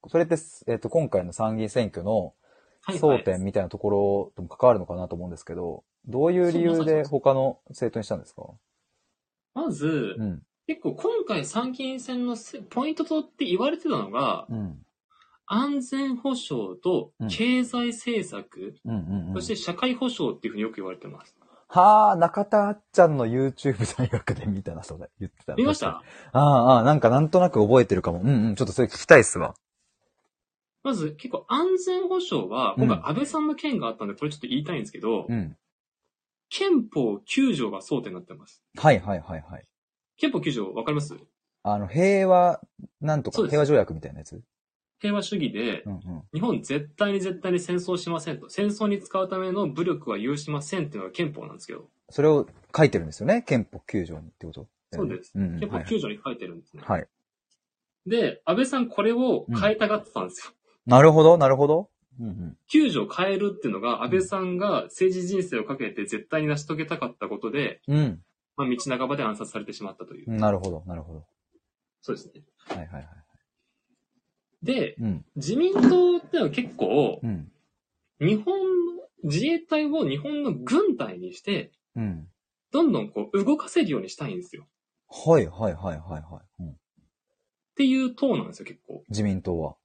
[0.07, 0.35] それって、
[0.67, 2.33] えっ、と、今回の参議院選挙の
[2.81, 8.43] はい、争点みたいなところとも関わるのかなと思うんですけど、どういう理由で他の政党にしたんですか？
[9.53, 10.43] まず、うん。
[10.67, 14.85] 結構今回参議院選のせポイントとって言われてたのが、うん。
[15.47, 18.75] 安全保障と経済政策。
[19.33, 21.36] そして社会保障っていうふうによく言われてます。
[21.70, 25.09] はあ、中田あっちゃんの YouTube 大学で見たな、それ。
[25.20, 25.55] 言ってた。
[25.55, 26.01] 見ました？
[26.32, 28.22] ああ、ああ、なんかなんとなく覚えてるかも。
[28.22, 29.53] うんうん、ちょっとそれ聞きたいっすわ。
[30.84, 35.57] まず結構安全保障は、うん今回安倍さんの件があったんで、これちょっと言いたいんですけど、うん。
[36.49, 38.63] 憲法9条が争点になってます。
[38.78, 39.68] はいはいはいはい。
[40.18, 41.18] 憲法9条わかります？
[41.63, 42.61] あの、平和、
[43.01, 44.41] なんとか、平和条約みたいなやつ？
[44.99, 46.01] 平和主義でう、んうん。
[46.33, 48.49] 日本絶対に絶対に戦争しませんと。
[48.49, 53.43] 戦争に使うための武力は有しませんっていうのが憲法なんですけど、それを書いてるんですよね？
[53.43, 54.67] 憲法9条にってこと？
[54.93, 55.59] そうですうんうん。
[55.59, 56.83] 憲法はい9条に書いてるんですね。
[56.85, 57.07] はい。
[58.05, 60.53] で、安倍さんこれを変えたがってたんですよ。
[60.85, 61.89] なるほど、なるほど。
[62.19, 62.57] うんうん。
[62.73, 68.21] 9条変えるっていうのが安倍さんが政治人生をかけて絶対に成し遂げたかったことで、うん。
[68.55, 70.31] まあ、道半ばで暗殺されてしまったという。
[70.31, 71.25] なるほど、なるほど。
[72.01, 72.41] そうですね。
[72.69, 73.05] はいはいはい。
[74.63, 75.25] で、うん。
[75.35, 77.51] 自民党ってのは結構、うん。
[78.19, 82.27] 日本の、自衛隊を日本の軍隊にして、うん。
[82.71, 84.67] どんどんこう動かせるようにしたいんですよ。
[85.09, 86.63] はいはいはいはいはい。
[86.63, 86.73] うん、っ
[87.75, 89.03] ていう党なんですよ、結構。
[89.09, 89.75] 自民党は。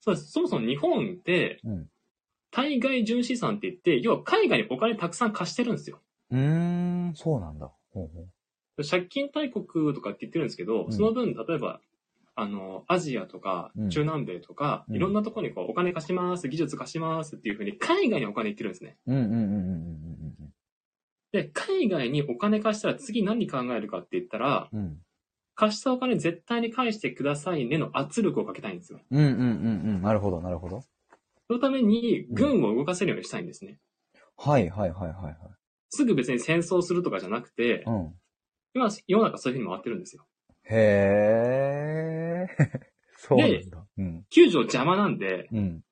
[0.00, 0.30] そうです。
[0.30, 1.88] そもそも日本って、うん。
[2.50, 6.00] 対外純資産って言って、要は海外にお金たくさん貸してるんですよ。
[6.30, 7.70] うーん、そうなんだ。
[7.92, 8.22] ほうほ
[8.78, 11.80] う借金大国とかって言ってるんですけど、うんその分、例えば、
[12.36, 18.96] あの、アジアとかうん、中南米とか、うんいろんなところにこうお金貸します、技術貸しますっていうふうに、海外にお金言ってるんですね。
[19.06, 20.52] うんうんうんうんうんうん
[21.32, 24.78] で、海外にお金貸したら次何考えるかって言ったら、うん。
[24.78, 24.98] うん。
[25.54, 29.00] 貸したお金絶対に返してくださいねの圧力をかけたいんですよ。
[29.10, 29.42] うんうんうんう
[29.98, 30.02] ん。
[30.02, 30.82] なるほど、なるほど。
[31.48, 33.78] そのために、軍を動かせるようにしたいんですね。
[34.36, 35.36] はいはいはいはいはい。
[35.90, 38.14] すぐ別に戦争するとかじゃなくて、うん。
[38.74, 40.26] 今、世の中そういうふうに回ってるんですよ。
[40.70, 42.80] へー。
[43.18, 43.86] そうなんだ。
[43.98, 44.24] うん。
[44.30, 45.82] 9条邪魔なんで、うん。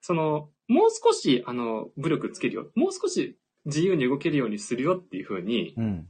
[0.00, 2.70] その、もう少し、あの、武力つけるよ。
[2.74, 3.36] もう少し
[3.66, 6.08] 自由に動けるようにするよっていうふうに、うん。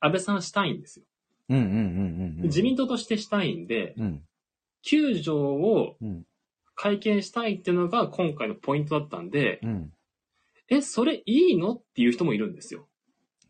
[0.00, 1.04] 安倍さんはしたいんですよ。
[1.50, 2.42] うんうんうんうんうん。
[2.44, 4.22] 自民党としてしたいんで、うん。
[4.86, 6.24] 9条をうん。
[6.76, 9.92] 改憲したいっていうのが今回のポイントだったんで、うん。
[10.68, 12.88] え、それいいのっていう人もいるんですよ。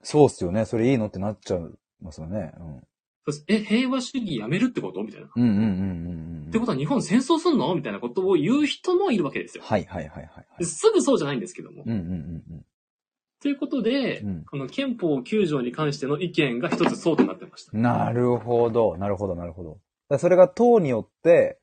[0.03, 0.65] そうっすよね。
[0.67, 1.61] それいいのってなっちゃい
[2.03, 2.53] ますよね。
[2.59, 2.83] うん。
[3.49, 5.03] え、平和主義やめるってこと？
[5.03, 5.27] みたいな。
[5.27, 6.51] っうんうんうんうんうん。
[6.51, 7.75] てことは日本戦争すんの？
[7.75, 9.65] みたいなことを言う人もいるわけですよ。
[9.65, 10.47] はいはいはいはいはい。
[10.59, 11.83] ですぐそうじゃないんですけども。
[11.87, 12.65] うんうんうん
[13.41, 17.73] ということで、うんこの憲法9条に関しての意見が一つ争点になってました。
[17.75, 17.83] うん。
[17.83, 19.79] なるほど、なるほど、なるほ
[20.11, 20.19] ど。
[20.19, 21.59] それが党によって、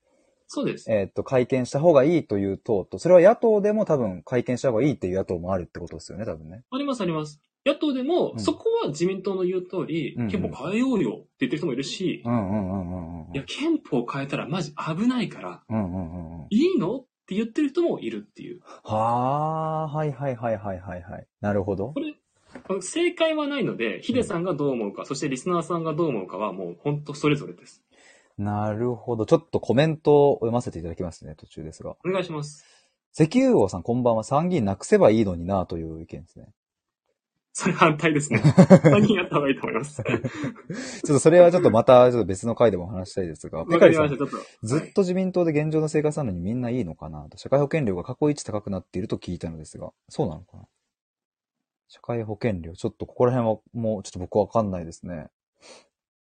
[0.45, 0.91] そうです。
[0.91, 6.61] えーっと、会見した方がいいという党と、それは野党でも多分会見した方がいいっていう野党もあるってことですよね、多分ね。
[6.69, 7.41] ありますあります。
[7.65, 13.35] 野党でも、うんそこは自民党の言う通り、うんうん憲法変えようよって言ってる人もいるし、うんうんうんうんうん。
[13.35, 16.47] いや、憲法変えたらマジ危ないから、うんうんうんうん。
[16.49, 18.61] いいのって言ってる人もいるっていう。
[18.83, 21.27] はあ、はいはいはいはいはいはい。
[21.39, 21.99] なるほどこ。
[21.99, 22.15] れ、
[22.81, 27.83] 正解はないので、ヒデさんがどう思うか、そしてリスナーさんがどう思うかはもう本当それぞれです。
[28.37, 29.25] なるほど。
[29.25, 31.95] ちょっとコメントを読ませていただきますね、途中ですが。
[32.05, 32.65] お願いします。
[33.13, 34.23] 石油王さんこんばんは。
[34.23, 36.47] 参議院なくせばいいのになという意見ですね。
[37.53, 38.39] それ反対ですね。
[38.39, 40.01] 他にやった方がいいと思います。
[40.01, 40.19] ちょっ
[41.05, 44.67] とそれはちょっとまた、ちょっと別の回でも話したいですが、ペわカリさんかりました、ちょっと。
[44.67, 47.27] ずっと自民党で現状の生活なのにみんないいのかな？
[47.29, 50.63] と、社会保険料が過去一高くなっていると聞いたのですが、そうなのかな？
[51.89, 55.27] 社会保険料、ちょっとここら辺はもうちょっと僕わかんないですね。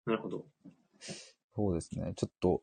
[0.07, 0.45] なるほど。
[1.55, 2.13] そうですね。
[2.17, 2.63] ちょっと、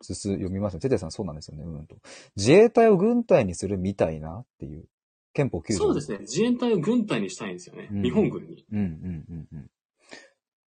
[0.00, 0.80] すす読みますね。
[0.80, 1.62] テテさんそうなんですよね。
[1.62, 1.94] うんと。
[2.36, 4.86] 自衛隊を軍隊にするみたいなっていう。
[5.32, 5.78] 憲法9条。
[5.78, 6.18] そうですね。
[6.20, 7.88] 自衛隊を軍隊にしたいんですよね。
[7.90, 8.66] うん日本軍に。
[8.70, 9.70] うんうんうんうん。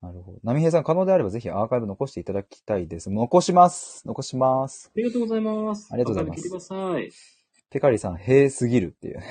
[0.02, 0.40] なるほど。
[0.44, 3.10] 波平さん、可能であればぜひアーカイブ残していただきたいです。
[3.10, 4.04] 残します。
[4.06, 4.92] 残します。
[4.94, 5.90] ありがとうございます。
[5.92, 7.12] ありがとうございますアーカイブ聞いてください。
[7.70, 9.22] ペカリさん、平すぎるっていう。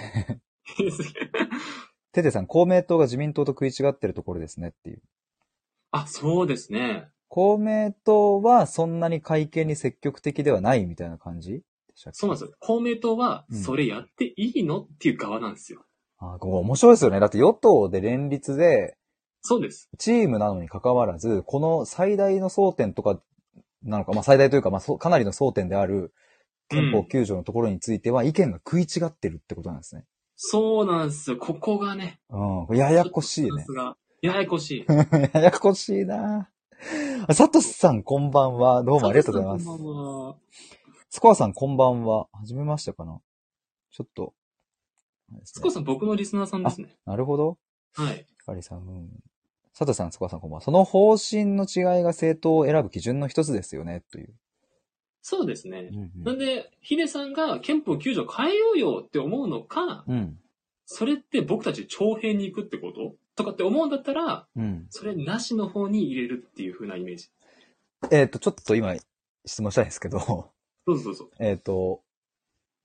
[2.13, 5.03] テテさん、公明党が自民党と食い違ってるところですねっていう。
[5.91, 7.09] あ、そうですね。
[7.29, 11.63] 公明党はそんなに会見に積極的ではないみたいな感じ？
[11.95, 12.57] そうなんですよ。
[12.59, 15.85] 公明党は、うんそれやっていいのっていう側なんですよ。
[16.19, 17.21] あここ面白いですよね。
[17.21, 18.97] だって与党で連立で、
[19.43, 19.91] そうです。
[19.99, 23.21] チームなのに関わらず、この最大の争点とか、
[23.83, 26.15] なのか、まあ最大というか、まあそうかなりの争点である、
[26.69, 30.05] 憲法9条のところについては意見が食い違ってるってことなんですね。
[30.37, 31.37] そうなんですよ。
[31.37, 32.21] ここがね。
[32.31, 32.77] うん。
[32.77, 33.67] ややこしいね。
[34.23, 34.87] ややこしい。
[35.35, 36.49] ややこしいな
[37.29, 38.83] あサトシさんこんばんは。
[38.83, 40.74] どうもありがとうございます
[41.15, 42.27] スコアさんこんばんは。
[42.33, 43.21] はじめましてかな？
[43.93, 44.35] ちょっと。
[45.45, 46.89] スコさん、僕のリスナーさんですね。
[47.07, 47.57] なるほど。
[47.95, 48.27] はい。
[48.45, 49.09] カリさん、うん。
[49.73, 50.61] サトシさん、スコアさんこんばんは。
[50.61, 54.35] その方針の違いが政党を選ぶ基準の一つですよね、という。
[55.23, 55.89] そうですね。
[55.93, 60.17] うんなんで、ヒデさんが憲法9条変えようよって思うのか、うん。
[60.17, 60.39] うん。
[60.85, 64.87] それって僕たち徴兵に行くってこととかって思うんだったら、うん。
[64.91, 67.29] それなしの方に入れるっていう風なイメージ。
[68.11, 68.97] えっ、と、ちょっと今、
[69.47, 70.51] 質問したいんですけど、
[70.87, 71.31] どうぞどうぞ。
[71.41, 72.03] えっと、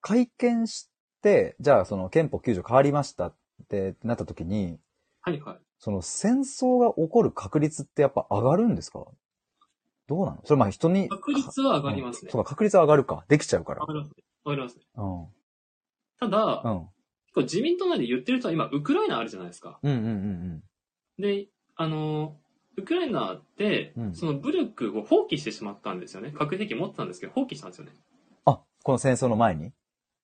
[0.02, 0.89] 会見し
[1.22, 3.36] て、じゃあその憲法9条変わりましたっ
[3.68, 4.80] てなった時に、
[5.22, 5.58] はいはい。
[5.80, 9.06] その戦争が起こる確率ってやっぱ上がるんですか？
[10.08, 10.41] どうなの？
[10.45, 11.10] それまあ人に。
[11.10, 12.32] 確率は上がりますね。
[12.32, 13.26] そうか、確率は上がるか。
[13.28, 13.88] できちゃうから上。
[13.88, 14.24] がりますね。
[14.45, 14.82] 上がりますね。
[14.95, 15.28] うん。
[16.20, 16.80] ただ、うん。
[16.80, 16.89] 結
[17.36, 19.80] 構自民党内で言ってる人は今、ウクライナあるじゃないですか。
[19.84, 20.64] うんうんうん
[21.22, 22.38] で、あの、
[22.80, 26.32] ウクライナって、うんその武力を放棄してしまったんですよね。
[26.32, 27.92] 核兵器持ってたんですけど、放棄したんですよね。
[28.46, 29.72] あ、この戦争の前に？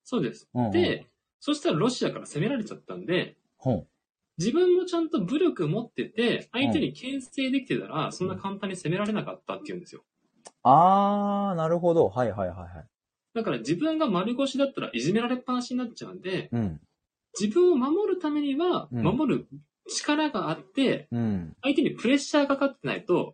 [0.03, 0.47] そうです。
[0.53, 1.05] うんうんで、
[1.39, 3.87] そしたらロシアから攻められちゃったんで、ほん。
[4.37, 10.03] 自分もちゃんと武力持ってて、相手に牽制できてたら、そんな簡単に攻められなかったって言うんですよ。
[10.63, 12.09] あー、なるほど。
[12.09, 12.87] はいはいはいはい。
[13.33, 16.81] だから自分が丸腰だったらいじめられっぱなしになっちゃうんで、うん。
[17.39, 19.47] 自分を守るためには、うん守る
[19.87, 21.55] 力があって、うん。
[21.61, 23.33] 相手にプレッシャーがかかってないと、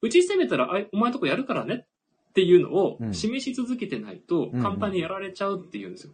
[0.00, 1.86] うち攻めたら、あいお前のとこやるからね
[2.30, 6.12] っていうのをうん示し続けてないとうん、簡単にやられちゃうっていうんですよ。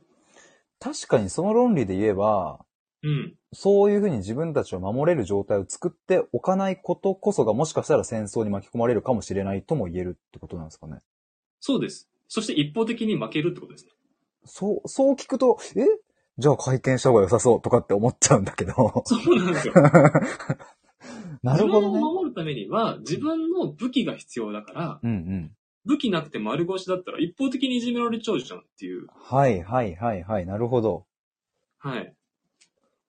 [0.81, 2.65] 確かにその論理で言えば、
[3.03, 3.35] うん。
[3.53, 11.01] そういうふうに自分たちを守れる状態を作っておかないことこそがもしかしたら戦争に巻き込まれるかもしれないとも言えるってことなんですかね。
[11.61, 12.09] そうです。
[12.29, 13.93] そして一方的に負けるってことですね。
[14.47, 15.85] そう、そう聞くと、え？
[16.39, 19.05] じゃあ会見した方が良さそうとかって思っちゃうんだけど。
[19.07, 19.75] そうなんですよ。
[21.43, 21.89] なるほどね。
[21.89, 25.57] 自分を守るためには、自分の武器が必要だから、うんうん。
[25.85, 29.07] 武器なくて丸腰だったら一方的にいじめられちゃうじゃんっていう。
[29.15, 30.47] はいはいはいはい。
[30.47, 31.07] なるほど。
[31.79, 32.15] はい。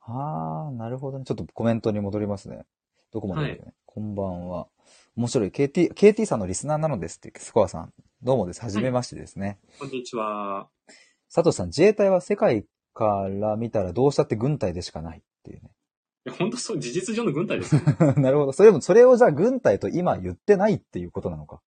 [0.02, 1.26] あー、なるほどね。
[1.26, 2.66] ちょっとコメントに戻りますね。
[3.12, 4.68] どこまでだっけね、こんばんは。
[5.16, 5.50] 面白い。
[5.50, 7.94] KT、KT さんのリスナーなのですってスコアさん。
[8.22, 8.62] どうもです。
[8.62, 9.58] はじめましてですね。
[9.80, 10.68] こんにちは。
[11.34, 12.66] 佐藤さん、自衛隊は世界
[12.96, 15.70] から見たらどうしたって軍隊でしかないっていうね。
[16.26, 17.82] いや、本当そう、事実上の軍隊ですよ。
[18.18, 18.54] なるほど。
[18.54, 21.62] それも、それをじゃあ軍隊と今言ってないっていうことなのか。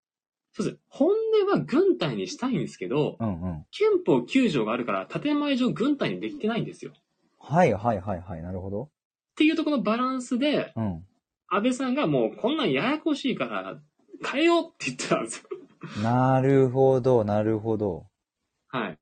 [0.53, 0.79] そうです。
[0.89, 3.67] 本音は軍隊にしたいんですけど、うんうん。
[3.71, 6.93] 憲法9条があるから、建前上軍隊にできてないんですよ。
[6.93, 6.95] っ
[7.39, 8.43] はいはいはいはい。
[8.43, 8.91] なるほど。
[9.37, 11.05] ていうところのバランスで、うん。
[11.47, 13.81] 安倍さんがもうこんなんややこしいから、
[14.27, 16.03] 変えようって言ってたんですよ。
[16.03, 18.07] なるほど、なるほど。
[18.67, 18.99] はい。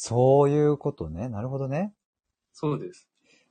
[0.00, 1.28] そういうことね。
[1.28, 1.92] なるほどね。
[2.52, 3.08] そうです。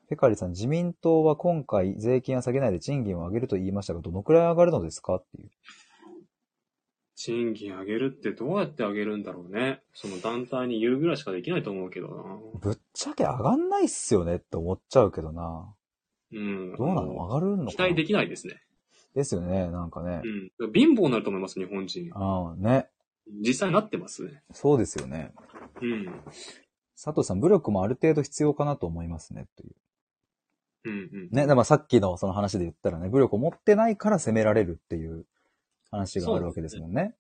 [0.08, 5.50] ペカリさん、自民党は今回税金は下げないで賃金を上げると言いましたが、どのくらい上がるのですかっていう。
[7.16, 9.82] 賃金上げるってどうやって上げるんだろうね。
[9.94, 12.24] その団体に言うぐらいしかできないと思うけどな。
[12.62, 15.76] ぶっちゃけ上がんないっすよねって思っちゃうけどな。
[16.32, 16.76] うん。
[16.78, 17.12] どうなの？
[17.12, 18.62] 上がるの期待できないですね。
[19.14, 20.22] ですよね、なんかね。
[20.60, 20.72] うん。
[20.72, 22.10] 貧乏になると思います、日本人。
[22.14, 22.88] ああ、ね。
[23.46, 24.42] 実際なってますね。
[24.54, 25.34] そうですよね。
[25.82, 26.06] うん。
[26.96, 29.76] 佐藤さん、武力もある程度必要かなと思いますね、という。
[30.86, 30.94] うん。
[30.94, 31.30] うん。
[31.32, 35.26] ね、だからさっきのその話で言ったらね、武力を持ってないから攻められるっていう
[35.92, 36.94] 話があるわけですもん。
[36.94, 37.16] ね。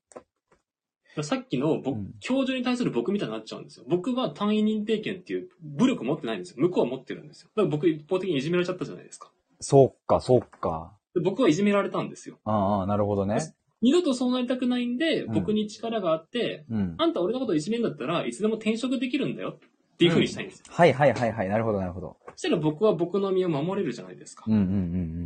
[1.23, 3.63] さっきの僕、教授に対する僕みたいになっちゃうん。
[3.63, 3.85] ですよ。
[3.87, 6.39] 僕は単位認定権っていう武力持ってないん。
[6.39, 6.57] ですよ。
[6.59, 7.27] 向こうは持ってるん。
[7.27, 7.49] ですよ。
[7.55, 9.31] だから僕一方的にいじめられちゃったじゃないですか。
[9.59, 10.93] そうか、そうか。
[11.23, 12.09] 僕はいじめられたん。
[12.09, 12.37] ですよ。
[12.43, 13.39] ああ、なるほどね。
[13.81, 16.95] 二度とそうなりたくないんで、うん僕に力があって、うん。
[16.97, 20.65] あんた俺のこといじめんだったらいつでも転職できるんだよっていう風にしたいんですよ。
[20.69, 21.49] はいはいはいはい。
[21.49, 22.17] なるほどなるほど。
[22.35, 24.45] そしたら僕は僕の身を守れるじゃないですか。
[24.47, 24.73] うんうんうんう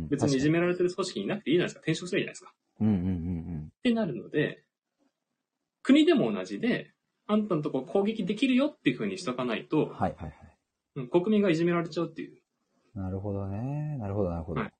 [0.04, 0.08] ん。
[0.08, 1.80] 別にいじめられてる組織にいなくていいじゃないですか。
[1.80, 2.52] 転職すればいいじゃないですか。
[2.80, 2.98] うんうんう
[3.58, 4.64] んってなるので、
[5.82, 6.92] 国でも同じで、
[7.26, 9.66] あんたのとこ攻撃できるよっていう風にしとかないうん。
[9.68, 10.34] と、はいはいはい。
[10.96, 12.38] うん国民がいじめられちゃうっていう。
[12.94, 13.96] なるほどね。
[13.98, 14.60] なるほどなるほど。
[14.60, 14.72] はい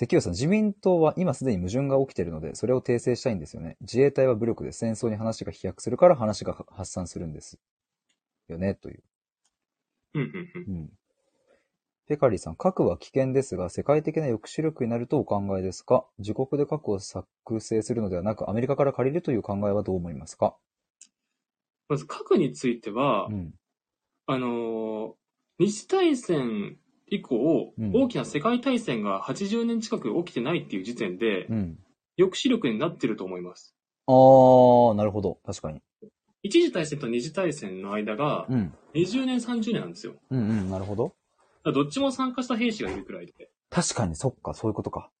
[0.00, 3.76] 関与さん、自民党は今すでに矛盾が起きているので、それを訂正したいんですよね。
[3.80, 7.58] 自衛隊は武力で戦争に話が飛躍するから話が発散するんです。
[8.46, 9.02] よね、という。
[10.14, 10.76] うんうんうん。
[10.76, 10.88] うん。
[12.06, 16.06] ペカリーさん、核は危険ですが、世界的な抑止力になるとお考えですか？
[16.18, 17.26] 自国で核を作
[17.58, 20.56] 成するのではなく、アメリカから借りるという考えはどう思いますか？
[21.88, 23.54] まず核については、うん。
[24.26, 25.12] あのー
[25.60, 26.78] 日大戦
[27.10, 31.78] 以降、うん大きな世界大戦が80年近く起きてないっていう時点で、うん。
[32.18, 33.74] 抑止力になってると思います。
[34.06, 35.38] あー、なるほど。
[35.46, 35.80] 確かに。
[36.42, 38.74] 一次大戦と二次大戦の間がうん。
[38.94, 40.12] 20年、30年なんですよ。
[40.12, 41.14] だかうんうん、なるほど。
[41.64, 43.50] らどっちも参加した兵士がいるくらいで。
[43.70, 45.10] 確かに、そっか、そういうことか。
[45.10, 45.18] うん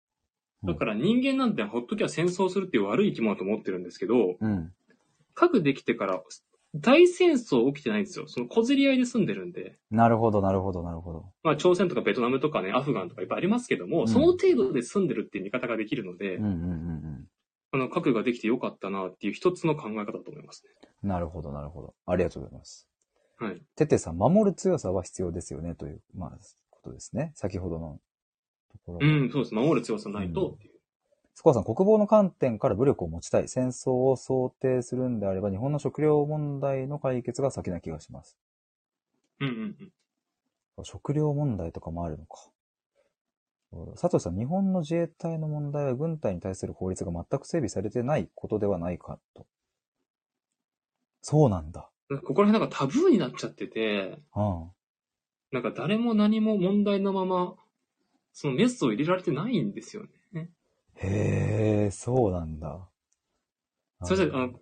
[0.64, 4.72] だから人間なんてほっときゃ戦争するっていう悪い生き物だと思ってるんですけど、うん。
[5.32, 6.20] 核できてから
[6.74, 8.28] 大戦争起きてないんですよ。
[8.28, 9.78] その小競り合いで住んでるんで。
[9.90, 11.32] なるほど、なるほど、なるほど。
[11.42, 17.28] まあ朝鮮とかベトナムとかね、アフガンとかいっぱいありますけども、うんその程度で住んでるっていう見方ができるので、うんうんうん
[17.70, 20.70] あの核ができてよかったなっていう一つの考え方だと思いますね。
[21.02, 21.10] うん。
[21.10, 21.94] なるほど、なるほど。
[22.06, 22.88] ありがとうございます。
[23.38, 23.60] はい。
[23.76, 26.38] ててさん、守る強さは必要ですよね、という、まあ、
[26.70, 27.32] ことですね。
[27.34, 28.00] 先ほどの
[28.72, 29.06] ところ。
[29.06, 29.54] うん、そうです。
[29.54, 30.67] 守る強さないとっていう。
[31.38, 33.46] スコアさん、国防の観点から武力を持ちたい。
[33.46, 38.36] 戦争を想定するんであれば、日本の食料問題の解決が先な気がします。
[39.38, 39.76] うんうん
[40.76, 40.84] うん。
[40.84, 42.50] 食料問題とかもあるのか。
[44.00, 49.46] 佐藤さん、日本の自衛隊の問題は軍隊に対する法律が全く整備されてないことではないかと。
[51.22, 51.88] そうなんだ。
[52.24, 54.70] ここら辺なんかタブーになっちゃってて、うん。
[55.52, 57.54] なんか誰も何も問題のまま、
[58.32, 60.08] そのメスを入れられてないんですよね。
[61.00, 62.88] へえ、そうなんだ。
[64.04, 64.52] それじゃあ、あの、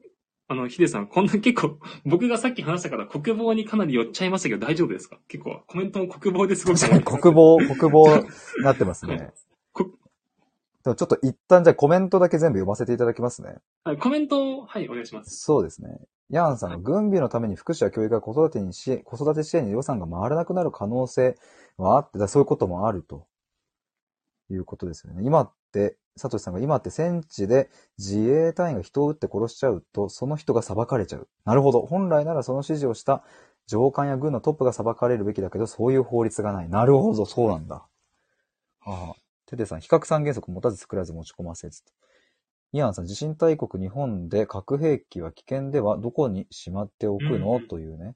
[0.48, 5.18] あの、ヒデさん、こんな結構、 僕がさっき話したから国防にかなり寄っちゃいましたけど大丈夫ですか？
[5.28, 8.16] 結構、コメントも国防ですごく国防、国防
[8.58, 9.32] になってますね。
[9.72, 9.90] こ
[10.84, 13.56] でもちょっと一旦じゃあコメントだけ全部読ませていただきますね。
[13.82, 15.36] はい、コメントを、はい、お願いします。
[15.40, 15.98] そうですね。
[16.30, 21.36] ヤンさんが軍備のために福祉や教育や子育てに支援、子育て支援に予算が回らなくなる可能性
[21.76, 23.26] はあって、だそういうこともあると
[24.48, 25.24] いうことですよね。
[25.24, 31.28] 今って、佐藤さんが今って戦地で自衛隊員が人を撃って殺しちゃうと、その人が裁かれちゃう。
[31.44, 31.82] なるほど。
[31.82, 33.22] 本来ならその指示をした
[33.66, 36.68] 上官や軍のトップが裁かれるべきだけど、そういう法律がない。
[36.68, 37.86] なるほど、そうなんだ。
[38.84, 39.14] ああ。
[39.46, 41.92] テテさん、比較三原則持たず作らず持ち込ませずと。
[42.72, 48.14] イアンさん、地震大国日本で核兵器は危険ではどこにしまっておくの、うんというね。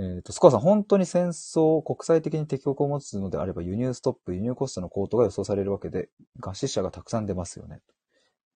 [0.00, 6.08] えっ、と、スコアさん、本当に戦争、国際的に敵国を持つのであれば、輸入ストップ、輸入コストの高騰が予想されるわけで、
[6.40, 7.80] 餓死者がたくさん出ますよね。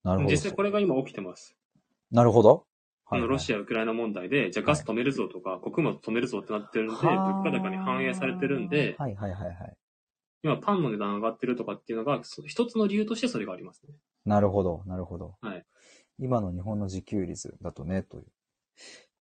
[0.03, 0.30] なるほど。
[0.30, 1.55] 実際これが今起きてます。
[2.11, 2.64] なるほど。
[3.07, 9.76] あの、ロシアア、ウクライナ問題で、じゃあガス止めるぞとか、穀物止めるぞってなってるんで、物価高に反映されてるんで、はいはいはいはい。
[10.42, 13.95] 今パンの値段上がってるとかっていうのが、そ一つの理由としてそれがありますね。
[14.24, 15.36] なるほど、なるほど。
[15.42, 15.64] はい
[16.20, 18.26] 今の日本の自給率だとね、という。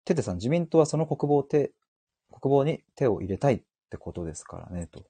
[0.04, 1.72] テテさん、自民党はその国防手、
[2.40, 5.04] 国防に手を入れたいってことですからね、と。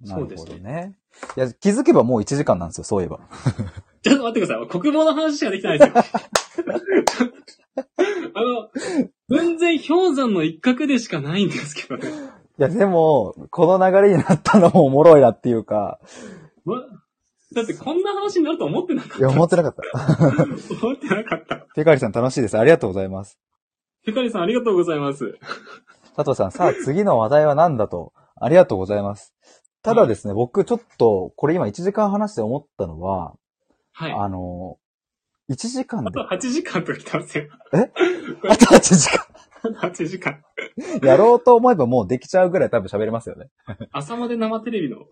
[0.00, 0.96] なるほどね。
[1.36, 3.20] いや、気づけばもう1時間なんですよ、そういえば。
[4.02, 4.68] ちょっと待ってください。
[4.68, 5.94] 国防の話しかできてないですよ。
[8.34, 8.70] あの、
[9.28, 12.10] 全然氷山の一角でしかないんですけどね。
[12.58, 16.00] いや、でも、この流れになったのもおもろいなっていうか、
[16.64, 16.82] ま
[17.54, 19.82] だってこんな話になると思ってなかっいや、思ってなかった。
[19.82, 20.44] た。
[20.82, 21.66] 思ってなかった。
[21.74, 22.58] ペカリさん楽しいです。
[22.58, 23.38] ありがとうございます。
[24.04, 25.38] ペカリさんありがとうございます。
[26.16, 28.12] 佐藤さん、さあ次の話題は何だと？
[28.36, 29.34] ありがとうございます。
[29.82, 33.34] ただですね、僕ちょっと、これ今1時間話して思ったのは、
[33.92, 34.12] はい。
[34.12, 34.78] あの、
[35.50, 37.44] 1時間であと、8時間と来てますよ。
[38.48, 39.24] あと8時間
[39.90, 40.42] ？8時間。
[41.02, 43.48] やろうと思えばもうできちゃうぐらい多分喋れますよね。
[43.92, 44.98] 朝まで生テレビの。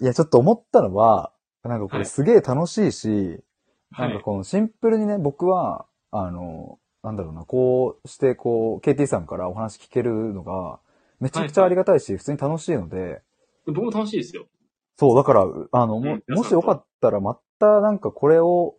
[0.00, 1.32] いや、ちょっと思ったのは、
[1.64, 3.42] なんかこはいれすげえ楽しいし、
[3.90, 4.08] はい。
[4.08, 10.80] なんかこのシンプルにね、僕は、あの、なんだろうな、こうしてこう、KT さんからお話聞けるのが、
[11.20, 13.22] めちゃくちゃありがたいし、普通に楽しいので、
[13.66, 14.46] 僕も楽しいですよ。
[14.98, 15.42] そう、だから、
[15.72, 18.76] あの、もうんもしよかったら、またなんかこれを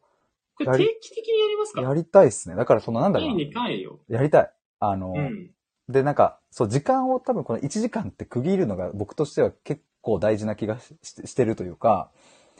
[0.57, 1.82] これ定期的にやりますか？
[1.82, 2.55] やりたいっすね。
[2.55, 3.43] だから、そのなんだろう第な。
[3.45, 3.99] 2回よ。
[4.07, 4.53] やりたい。
[4.80, 5.51] あの、うん。
[5.88, 12.11] で、なんか、そう、時間を多分この1時間って区切るのが僕としては結構大事な気がしてるというか、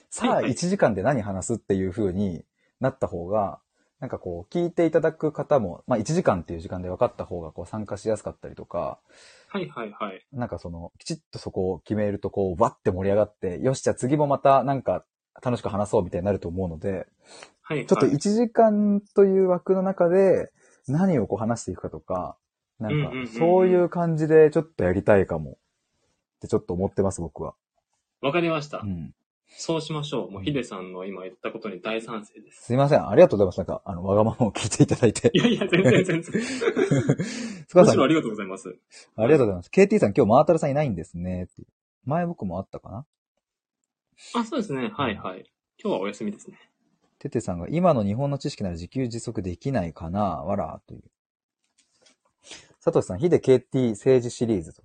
[0.09, 2.45] さあはいはい1時間で何話すっていう風に
[2.80, 3.59] なった方が、
[4.00, 9.00] なんかこう、聞いていただく方も、まあ1時間っていう時間で分かった方がこう参加しやすかったりとか、
[9.48, 10.26] はいはいはい。
[10.34, 15.06] なんかその、きちっとそこを決めるとこう、わって盛り上がって、よし、じゃあ次もまたなんか
[15.41, 17.08] 楽しく話そうみたいになると思うので、
[17.62, 17.86] はいはい。
[17.88, 20.52] ちょっと1時間という枠の中で
[20.88, 22.38] 何をこう話していくかとか、
[22.80, 25.56] なんかそういう感じでちょっとやりたいかもっ
[26.41, 27.56] てちょっと思ってます、僕は。
[28.22, 28.80] わかりました。
[28.80, 29.14] うん。
[29.58, 30.32] そうしましょう。
[30.32, 32.64] もうヒデさんの今言ったことに大賛成です。
[32.64, 33.08] すいません。
[33.08, 33.58] ありがとうございます。
[33.60, 35.38] なんか、あの、わがままを聞いていただいてい。
[35.38, 36.41] やいや、全然全然。
[37.68, 38.70] スカさん、あむしろありがとうございます。
[38.70, 39.70] りがとうございます。
[39.70, 41.43] KT さん、今日マータルさんいないんですね。
[41.43, 41.68] っていう
[42.06, 43.06] 前僕もあったかな？
[44.36, 44.89] あ、そうですね。
[44.93, 45.49] はいはい。
[45.82, 46.58] 今日はお休みですね。
[47.20, 51.03] テテさんが、今の日本の知識なら自給自足できないかなわら、という。
[52.82, 54.84] サトシさん、ヒデ KT 政治シリーズと。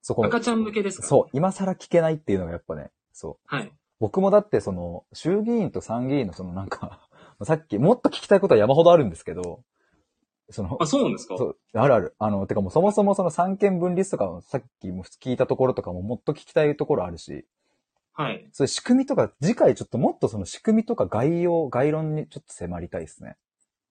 [0.00, 1.06] そこ、赤ちゃん向けですか？
[1.06, 3.54] そう、今更聞けないっていうのがやっぱね、そう。
[3.54, 3.72] はい。
[4.00, 7.08] 僕もだってその、衆議院と参議院のそのなんか、
[7.44, 9.62] さっき、もっと聞きたいことは山ほどあるんですけど、
[10.50, 11.36] そのあ、、そうなんですか？
[11.38, 12.14] そう、あるある。
[12.18, 17.46] あの、てかもうそもそもその三権分立とかもさっきも聞いたところとかももっと聞きたいところあるし、
[18.12, 18.46] はい。
[18.52, 23.36] そういう仕組みとか、次回ちょっともっとその仕組みとか概要、概論にちょっと迫りたいですね。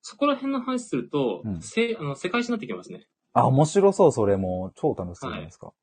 [0.03, 3.07] そこら辺の話すると、うんせあの世界史になってきますね。
[3.33, 4.71] あ、面白そう、それも。
[4.75, 5.73] 超楽しそうじゃないですか。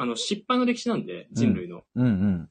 [0.00, 1.82] あの、失敗の歴史なんで、人類の。
[1.94, 2.48] うんうん。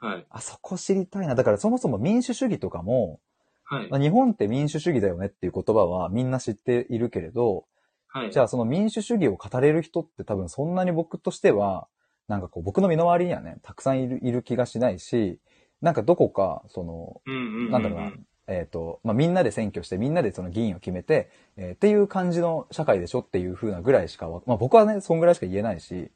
[0.00, 0.26] はい。
[0.30, 1.36] あ、そこ知りたいな。
[1.36, 3.20] だからそもそも民主主義とかも、
[3.62, 3.98] はいま。
[3.98, 7.66] あ日本って民主主義だよねっていう言葉はみんな知っているけれど、
[8.08, 8.32] はい。
[8.32, 11.86] じゃあその民主主義を語れる人って多分そんなに僕としては、
[12.26, 15.38] なんかこう僕の身の回りにはね、たくさんいるいる気がしないし、
[15.80, 17.70] なんかどこか、その、うんうんうんうん。
[17.70, 18.12] なんだろうな、
[18.48, 26.10] えっ、と、まあ、みんなで選挙して、みんなでその議員を決めて、えーっていう感じの社会でしょっていう風なぐらいしかわ、まあ、僕はね、そんぐらいしか言えないし、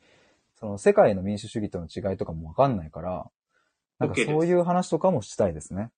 [0.62, 3.26] その世界の民主主義との違いとかもわかんないから、
[3.98, 5.90] なんかそういう話とかもしたいですね。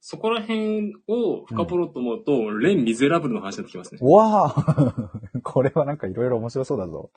[0.00, 4.00] そこら辺を深掘ろうと思うと、レン・ミゼラブルの話になってきますね。
[4.02, 5.10] うわあ
[5.42, 7.10] これはなんかいろいろ面白そうだぞ。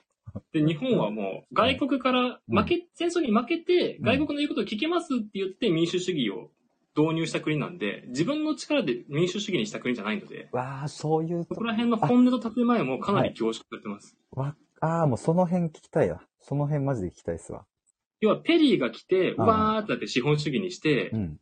[0.54, 6.50] で、日本はもう、外国から負け、戦争に負けて、外国の言うことを聞けますって言って民主主義を
[6.96, 14.16] 導入した国なんで、自分の力で民主主義にした国じゃないので、わあそういうとそこら辺の本音と建前もかなり凝縮されてます。
[14.32, 16.22] わ、ああ、もうその辺聞きたいわ。
[16.42, 17.66] その辺マジで聞きたいっすわ。
[18.20, 21.40] 要は、ペリーが来て、うんわーってなって資本主義にして、うん。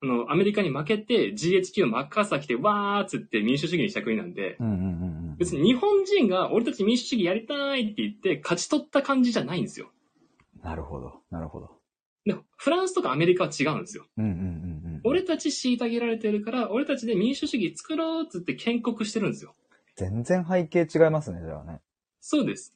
[0.00, 4.84] あの、アメリカに負けて、GHQ マッカーサー来て、わーっつって民主主義にした国なんでう、んうんうんう
[5.32, 5.36] ん。
[5.38, 9.90] 別に日本人が俺たち民主主義やりたいって言って勝ち取った感じじゃないんですよ。
[10.62, 11.22] なるほど。
[11.30, 11.70] なるほど。
[12.24, 14.06] でフランスとかアメリカは違うんですよ。
[14.16, 14.44] うんうんうんう
[14.98, 15.00] ん。
[15.04, 19.54] 俺たち虐げられてるから、俺たちで民主主義作ろうっつって建国してるんですよ。
[19.96, 21.80] 全然背景違いますね、じゃあね。
[22.20, 22.74] そうです。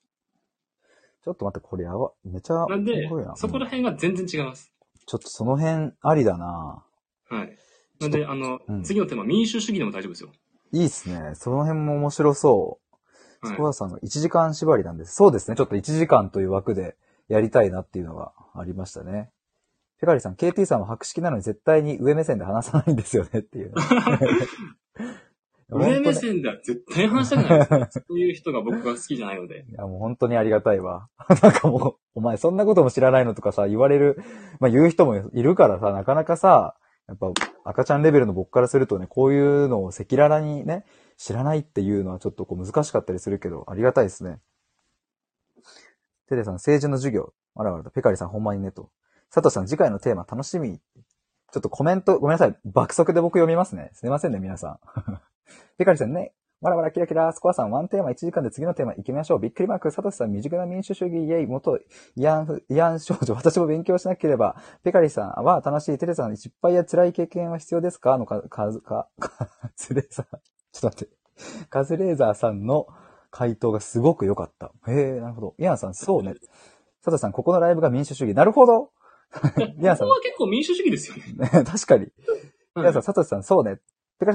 [1.25, 4.73] ちょっと待って、これやば、めちゃ、なんでそこらうん辺が全然違います。
[5.07, 6.85] ちょっとその辺ありだな
[7.29, 7.59] はい。
[8.01, 10.31] なんで、あの、うん次のテーマ、民主主義でも大丈夫ですよ。
[10.73, 11.35] いいっすね。
[11.35, 12.67] その辺も面白そう。
[12.67, 12.83] はい
[13.45, 15.17] スコアさんの1時間縛りなんです。
[15.17, 15.57] そうですね。
[15.57, 16.95] ちょっと1時間という枠で
[17.27, 19.31] やりたいなっていうのがありましたね。
[20.01, 23.73] ペカリさん、KT さんは博識なのに絶対に上目線で話さないんですよねっていう。
[25.69, 28.05] 上目線では絶対話したくないです。
[28.07, 29.65] そういう人が僕が好きじゃないので。
[29.71, 31.09] いや、もう本当にありがたいわ。
[31.43, 34.23] なんかもう、お前そんなことも知らないのとかさ、言われる、
[34.61, 36.77] まあ言う人もいるからさ、なかなかさ、
[37.09, 37.33] やっぱ
[37.65, 40.85] 赤ちゃんレベルの僕からするとね、こういうのを赤裸々にね、
[41.17, 44.41] 知らないっていうのはちょっとこう難しかったりするけど、ありがたいですね。
[46.29, 47.33] テレさん、政治の授業。
[47.55, 48.91] あらあらだ、ペカリさんほんまにねと。
[49.31, 50.79] 佐藤さん、次回のテーマ楽しみ。
[51.53, 52.57] ちょっとコメント、ごめんなさい。
[52.65, 53.91] 爆速で僕読みますね。
[53.93, 54.79] すいませんね、皆さん。
[55.79, 59.41] ペカリさんね、わらわらキラキラ、スコアさん、ワンテーマ1時間で次のテーマ行きましょう。
[59.41, 61.79] びっくりマーク、サトシさん、未熟な民主主義、イェイ、元、
[62.17, 64.55] イアンフ、イアン少女、私も勉強しなければ。
[64.85, 68.17] ペカリさんは楽しい、テレさん、失敗や辛い経験は必要ですか？
[68.17, 70.27] のか、か、か、カズレーザー、
[70.73, 71.67] ちょっと待って。
[71.69, 72.87] カズレーザーさんの
[73.33, 74.73] 回答がすごく良かった。
[74.87, 75.55] へえ、なるほど。
[75.59, 76.35] イアンさん、そうね。
[77.01, 78.35] サトシさん、ここのライブが民主主義。
[78.37, 78.91] なるほど。
[79.81, 81.25] イアンさんここは結構民主主義ですよね。
[81.39, 82.03] ね 確かに。
[82.03, 82.11] はい
[82.77, 83.79] 皆さん、サトシさん、そうね。
[84.21, 84.33] てか、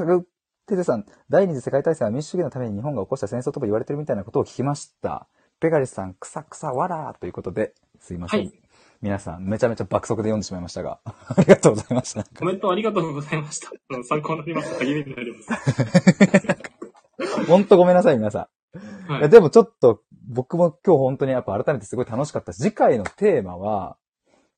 [0.67, 5.29] テテさん、第二次世界大戦は民主主義のために日本が起こした戦争とも言われてるみたいなことを聞きました。
[5.61, 8.39] ペガリスさん、くさくさわらーということで、すいません。
[8.41, 8.53] はい
[8.99, 12.23] 皆さん、めちゃめちゃ爆速で読んでしまいましたが、 ありがとうございました。
[12.23, 13.69] コメントありがとうございました。
[14.03, 14.79] 参考になりました。
[14.83, 15.47] 励みになります。
[17.47, 18.79] ほんとごめんなさい、皆さん。
[19.13, 19.29] やはいい。
[19.29, 23.97] でもちょっと、僕も今日本当にやっぱ改めてすごい楽しかったし、次回のテーマは、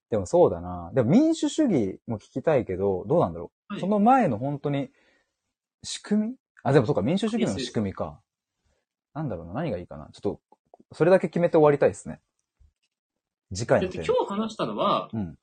[0.09, 0.89] でもそうだな。
[0.93, 3.73] でも民主主義も聞きたいけど、どうなんだろう。
[3.73, 4.89] はいその前の本当に、
[5.83, 6.35] 仕組み？
[6.63, 8.19] あ、でもそうか、民主主義の仕組みか。
[9.13, 10.09] なんだろうな、何がいいかな。
[10.13, 10.41] ちょっと、
[10.91, 12.19] それだけ決めて終わりたいですね。
[13.53, 14.17] 次回だってのテーマ。
[14.19, 15.37] 今日話したのは、うん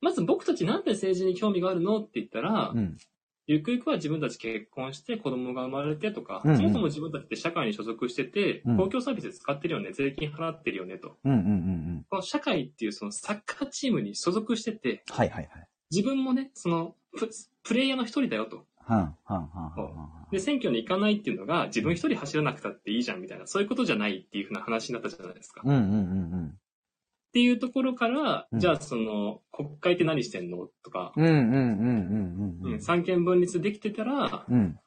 [0.00, 2.96] まず僕たちなんで政治に興味があるのって言ったら、うん。
[3.46, 11.18] ゆくゆくは自分たち結婚して子供が生まれてとか、うんうんそもそも自分たちって社会に所属してて、うん公共サービスで使ってるよね、税金払ってるよねと。
[11.24, 11.48] うんうんうんう
[12.00, 12.06] ん。
[12.10, 15.68] この社会っていうそのサッカーチームに所属してて、はいはいはい。
[15.92, 17.30] 自分もね、そのプ
[17.62, 18.64] プレイヤーの一人だよと。
[20.30, 25.60] で、選挙に行かないっていうのが自分一人走らなくたっていいじゃんみたいな、そういうことじゃないっていうふうな話になったじゃないですか。
[25.60, 25.84] っうんうんう
[26.36, 26.58] ん
[27.32, 30.68] ていうところから、うんじゃあその、国会って何してんの？
[30.84, 31.24] とか、うん。
[31.24, 34.54] うんうんうんうんうんうん三権分立できてたら、うん。
[34.54, 34.78] うん。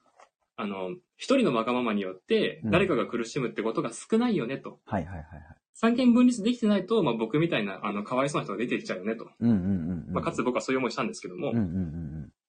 [0.55, 4.79] あの、一人のわがままによってうん誰かが苦しむってことが少ないよねと。
[4.85, 5.41] はいはいはいはい。
[5.73, 9.27] 三権分立できてないと、まあ僕みたいな、あの、かわいそうな人が出てきちゃうよねと。
[9.39, 10.13] うんうんうんうん。
[10.13, 11.51] まあかつて僕はそういう思いしたんですけども、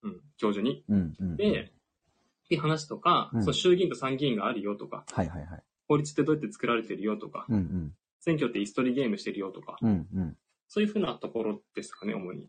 [0.06, 0.84] うん教授に。
[0.88, 1.14] うん。
[1.18, 1.36] うんうん。
[1.36, 5.62] で、って話とか、うんその衆議院と参議院があるよとか、はいはいはい。
[5.88, 7.94] 法律ってどうやって作られてるよとか、うんうん。
[8.20, 10.36] 選挙ってイストリゲームしてるよとか、うんうん。
[10.68, 12.46] そういうふうなところですかね、主に。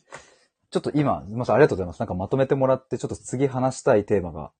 [0.69, 1.99] ちょっと今、すみません、ありがとうございます。
[1.99, 4.51] なんかまとめてもらって、ちょっと次話したいテーマが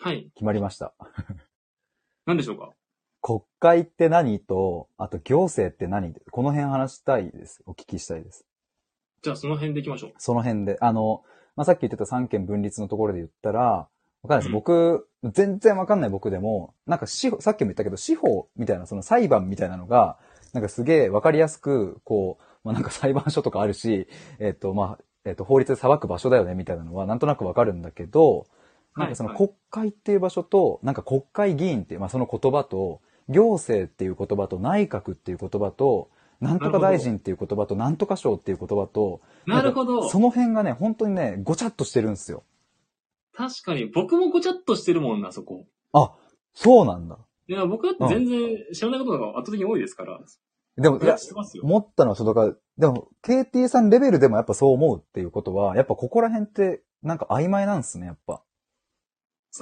[0.00, 0.30] はい。
[0.34, 0.94] 決まりました。
[2.26, 2.72] 何でしょうか？
[3.22, 6.14] 国会って何と、あと行政って何？
[6.30, 7.62] この辺話したいです。
[7.66, 8.46] お聞きしたいです。
[9.22, 10.12] じゃあその辺でいきましょう。
[10.18, 10.78] その辺で。
[10.80, 11.24] あの、
[11.56, 13.88] まあ、さっき言ってた三権分立のところで言ったら、わ
[14.22, 14.46] かんないです。
[14.48, 20.18] うん僕、全然わかんない僕でも、なんか司法、さっきも言ったけど、司法みたいな、その裁判みたいなのが、
[20.52, 28.46] なんかすげえわかりやすく、こう、まあ、なんか裁判所とかあるし、えっ、と、まあ、えっ、と、法律で裁く場所だよね、みたいなのは、なんとなくわかるんだけど、
[28.96, 36.10] なんかそのはい国会っていう場所と、なんか国会議員っていう、まあ、その言葉と、行政っていう言葉と、内閣っていう言葉と、
[36.40, 40.08] なんとか大臣っていう言葉と、なんとか省っていう言葉と、なるほど。
[40.08, 42.44] その辺がね、本当にね、ごちゃっとしてるんですよ。
[43.34, 45.66] 確かに、僕もごちゃっとしてるもんな、そこ。
[45.92, 46.12] あ、
[46.54, 47.18] そうなんだ。
[47.48, 50.18] いや、僕だって全然知らないことが圧倒的に多いですから。
[50.76, 51.16] でも、いや。
[51.62, 58.42] 思ったのは、そうだから、でも、KT さんレベルでもやっぱそう思うっていうことは、やっぱここら辺って、なんか曖昧なんですね、やっぱ。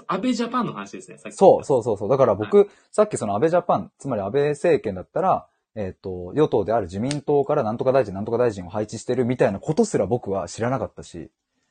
[0.08, 1.36] 安倍ジャパンの話ですね、さっき。
[1.36, 2.08] そう、そうそうそう。
[2.08, 5.46] だから僕、さっきその安倍ジャパン、つまり安倍政権だったら、
[5.76, 11.30] えっ、と、与党である自民党からなんとか大臣、なんとか大臣を配置してるみたいなことすら僕は知らなかったし、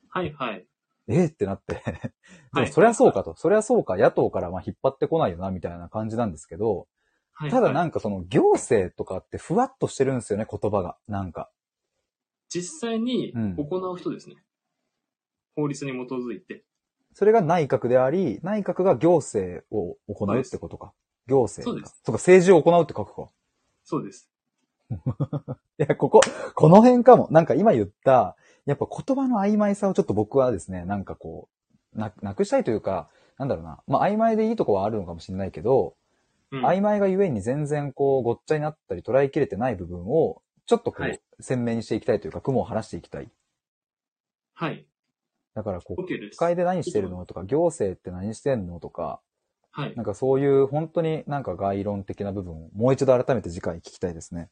[0.09, 0.67] はいはい。
[1.07, 1.75] えーってなって。
[1.75, 1.81] で
[2.51, 3.35] はいもそりゃそうかと。
[3.35, 3.97] そりゃそうか。
[3.97, 6.87] 野党からまあ引っ張ってこないよな、みたいな感じなんですけど、
[7.33, 10.97] はい、ただはないんかその行政とかってふわっとしてるんですよね、言葉が。
[11.07, 11.49] なんか。
[12.49, 14.35] 実際にうん行う人ですね。
[15.55, 16.63] 法律に基づいて。
[17.13, 20.93] それが内閣であり、内閣が行政を行うってことか。
[21.27, 21.75] 行政か。
[21.75, 23.29] そうですそうか、政治を行うって書くか。
[23.83, 24.29] そうです。
[24.91, 24.95] い
[25.77, 26.21] や、ここ、
[26.55, 27.27] この辺かも。
[27.31, 31.49] なんか今言った、やっぱ言葉の曖昧さをちょっと僕はですね、なんかこ
[31.95, 33.81] う、な、なくしたいというか、なんだろうな。
[33.87, 35.95] まあ曖昧でいいとこはあるのかもしれないけど、
[36.51, 36.65] うん。
[36.65, 43.29] 曖昧がゆえに全然こう、ごっちゃになったり捉えきれてない部分を、ちょっとこう、はい鮮明にしていきたいというか、雲を晴らしていきたい。
[44.53, 44.85] はい。
[45.55, 46.05] だからこう。
[46.05, 49.19] 国会で何してるのとか、行政って何してんのとか、
[49.73, 50.03] はいな。
[50.03, 54.49] んかそういう本当になんか概論的な部分をもう一度改めて次回聞きたいですね。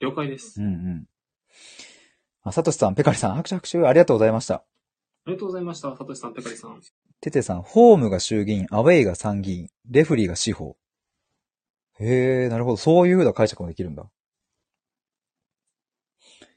[0.00, 0.60] 了解です。
[0.62, 1.06] うんうん。
[2.42, 4.54] あ、サトシさん、ペカリさん、拍手拍手ありがとうございました。
[4.54, 4.64] あ
[5.26, 5.94] りがとうございました。
[5.94, 6.80] サトシさん、ペカリさん。
[7.20, 10.76] テテさん、ホームが衆議院、アウェイが参議院、レフリーが司法。
[12.00, 12.76] へえ、なるほど。
[12.76, 14.08] そういう風な解釈もできるんだ。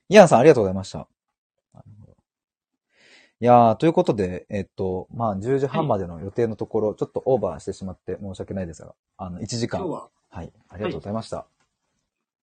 [0.08, 1.08] イアンさん、ありがとうございました。
[3.42, 9.80] いやー、ということで、えっと、まあ、10時半までの予定のところ、ちょっとオーバーしてしまって申し訳ないですが、あの、1時間。
[9.82, 10.10] 今日は？
[10.30, 11.38] はい、ありがとうございました。
[11.40, 11.48] あ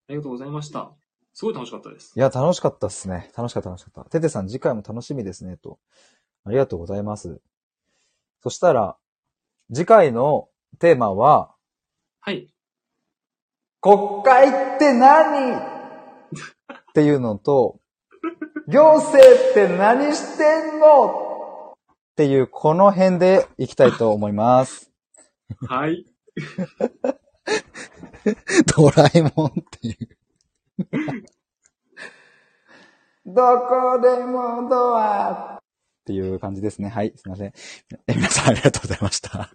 [0.08, 0.90] りがとうございました。
[1.32, 2.14] すごい楽しかったです。
[2.16, 3.30] いや、楽しかったっすね。
[3.36, 4.10] 楽しかった、楽しかった。
[4.10, 5.78] テテさん、次回も楽しみですね、と。
[6.44, 7.40] ありがとうございます。
[8.42, 8.96] そしたら、
[9.72, 10.48] 次回の
[10.80, 11.54] テーマは、
[12.18, 12.52] はい。
[13.80, 15.54] 国会って何？
[15.54, 15.60] っ
[16.92, 17.78] ていうのと、
[18.70, 19.19] 行政
[19.51, 21.73] って何してんの？
[21.73, 21.77] っ
[22.16, 24.90] ていう、この辺でいきたいと思います。
[25.66, 26.05] はい。
[28.77, 29.97] ドラえもんっていう。
[33.24, 35.61] どこでもドアっ
[36.05, 36.90] ていう感じですね。
[36.90, 37.55] はい、すいません。
[38.07, 39.51] え皆さんありがとうございました。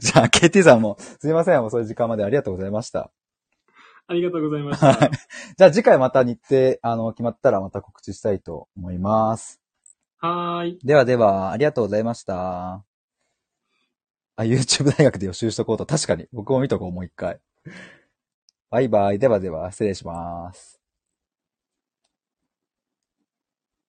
[0.00, 3.10] じゃあ、KT さんも、すいません、遅い時間までありがとうございました。
[4.12, 5.10] ありがとうございました。
[5.56, 9.60] じゃあ次回また日程、あの、決まったらまた告知したいと思います。
[10.18, 10.78] はーい。
[10.84, 12.84] ではでは、ありがとうございました。
[14.36, 15.86] あ、YouTube 大学で予習しとこうと。
[15.86, 16.26] 確かに。
[16.32, 17.40] 僕も見とこう、もう一回。
[18.70, 19.18] バイバイ。
[19.18, 20.81] ではでは、失礼します。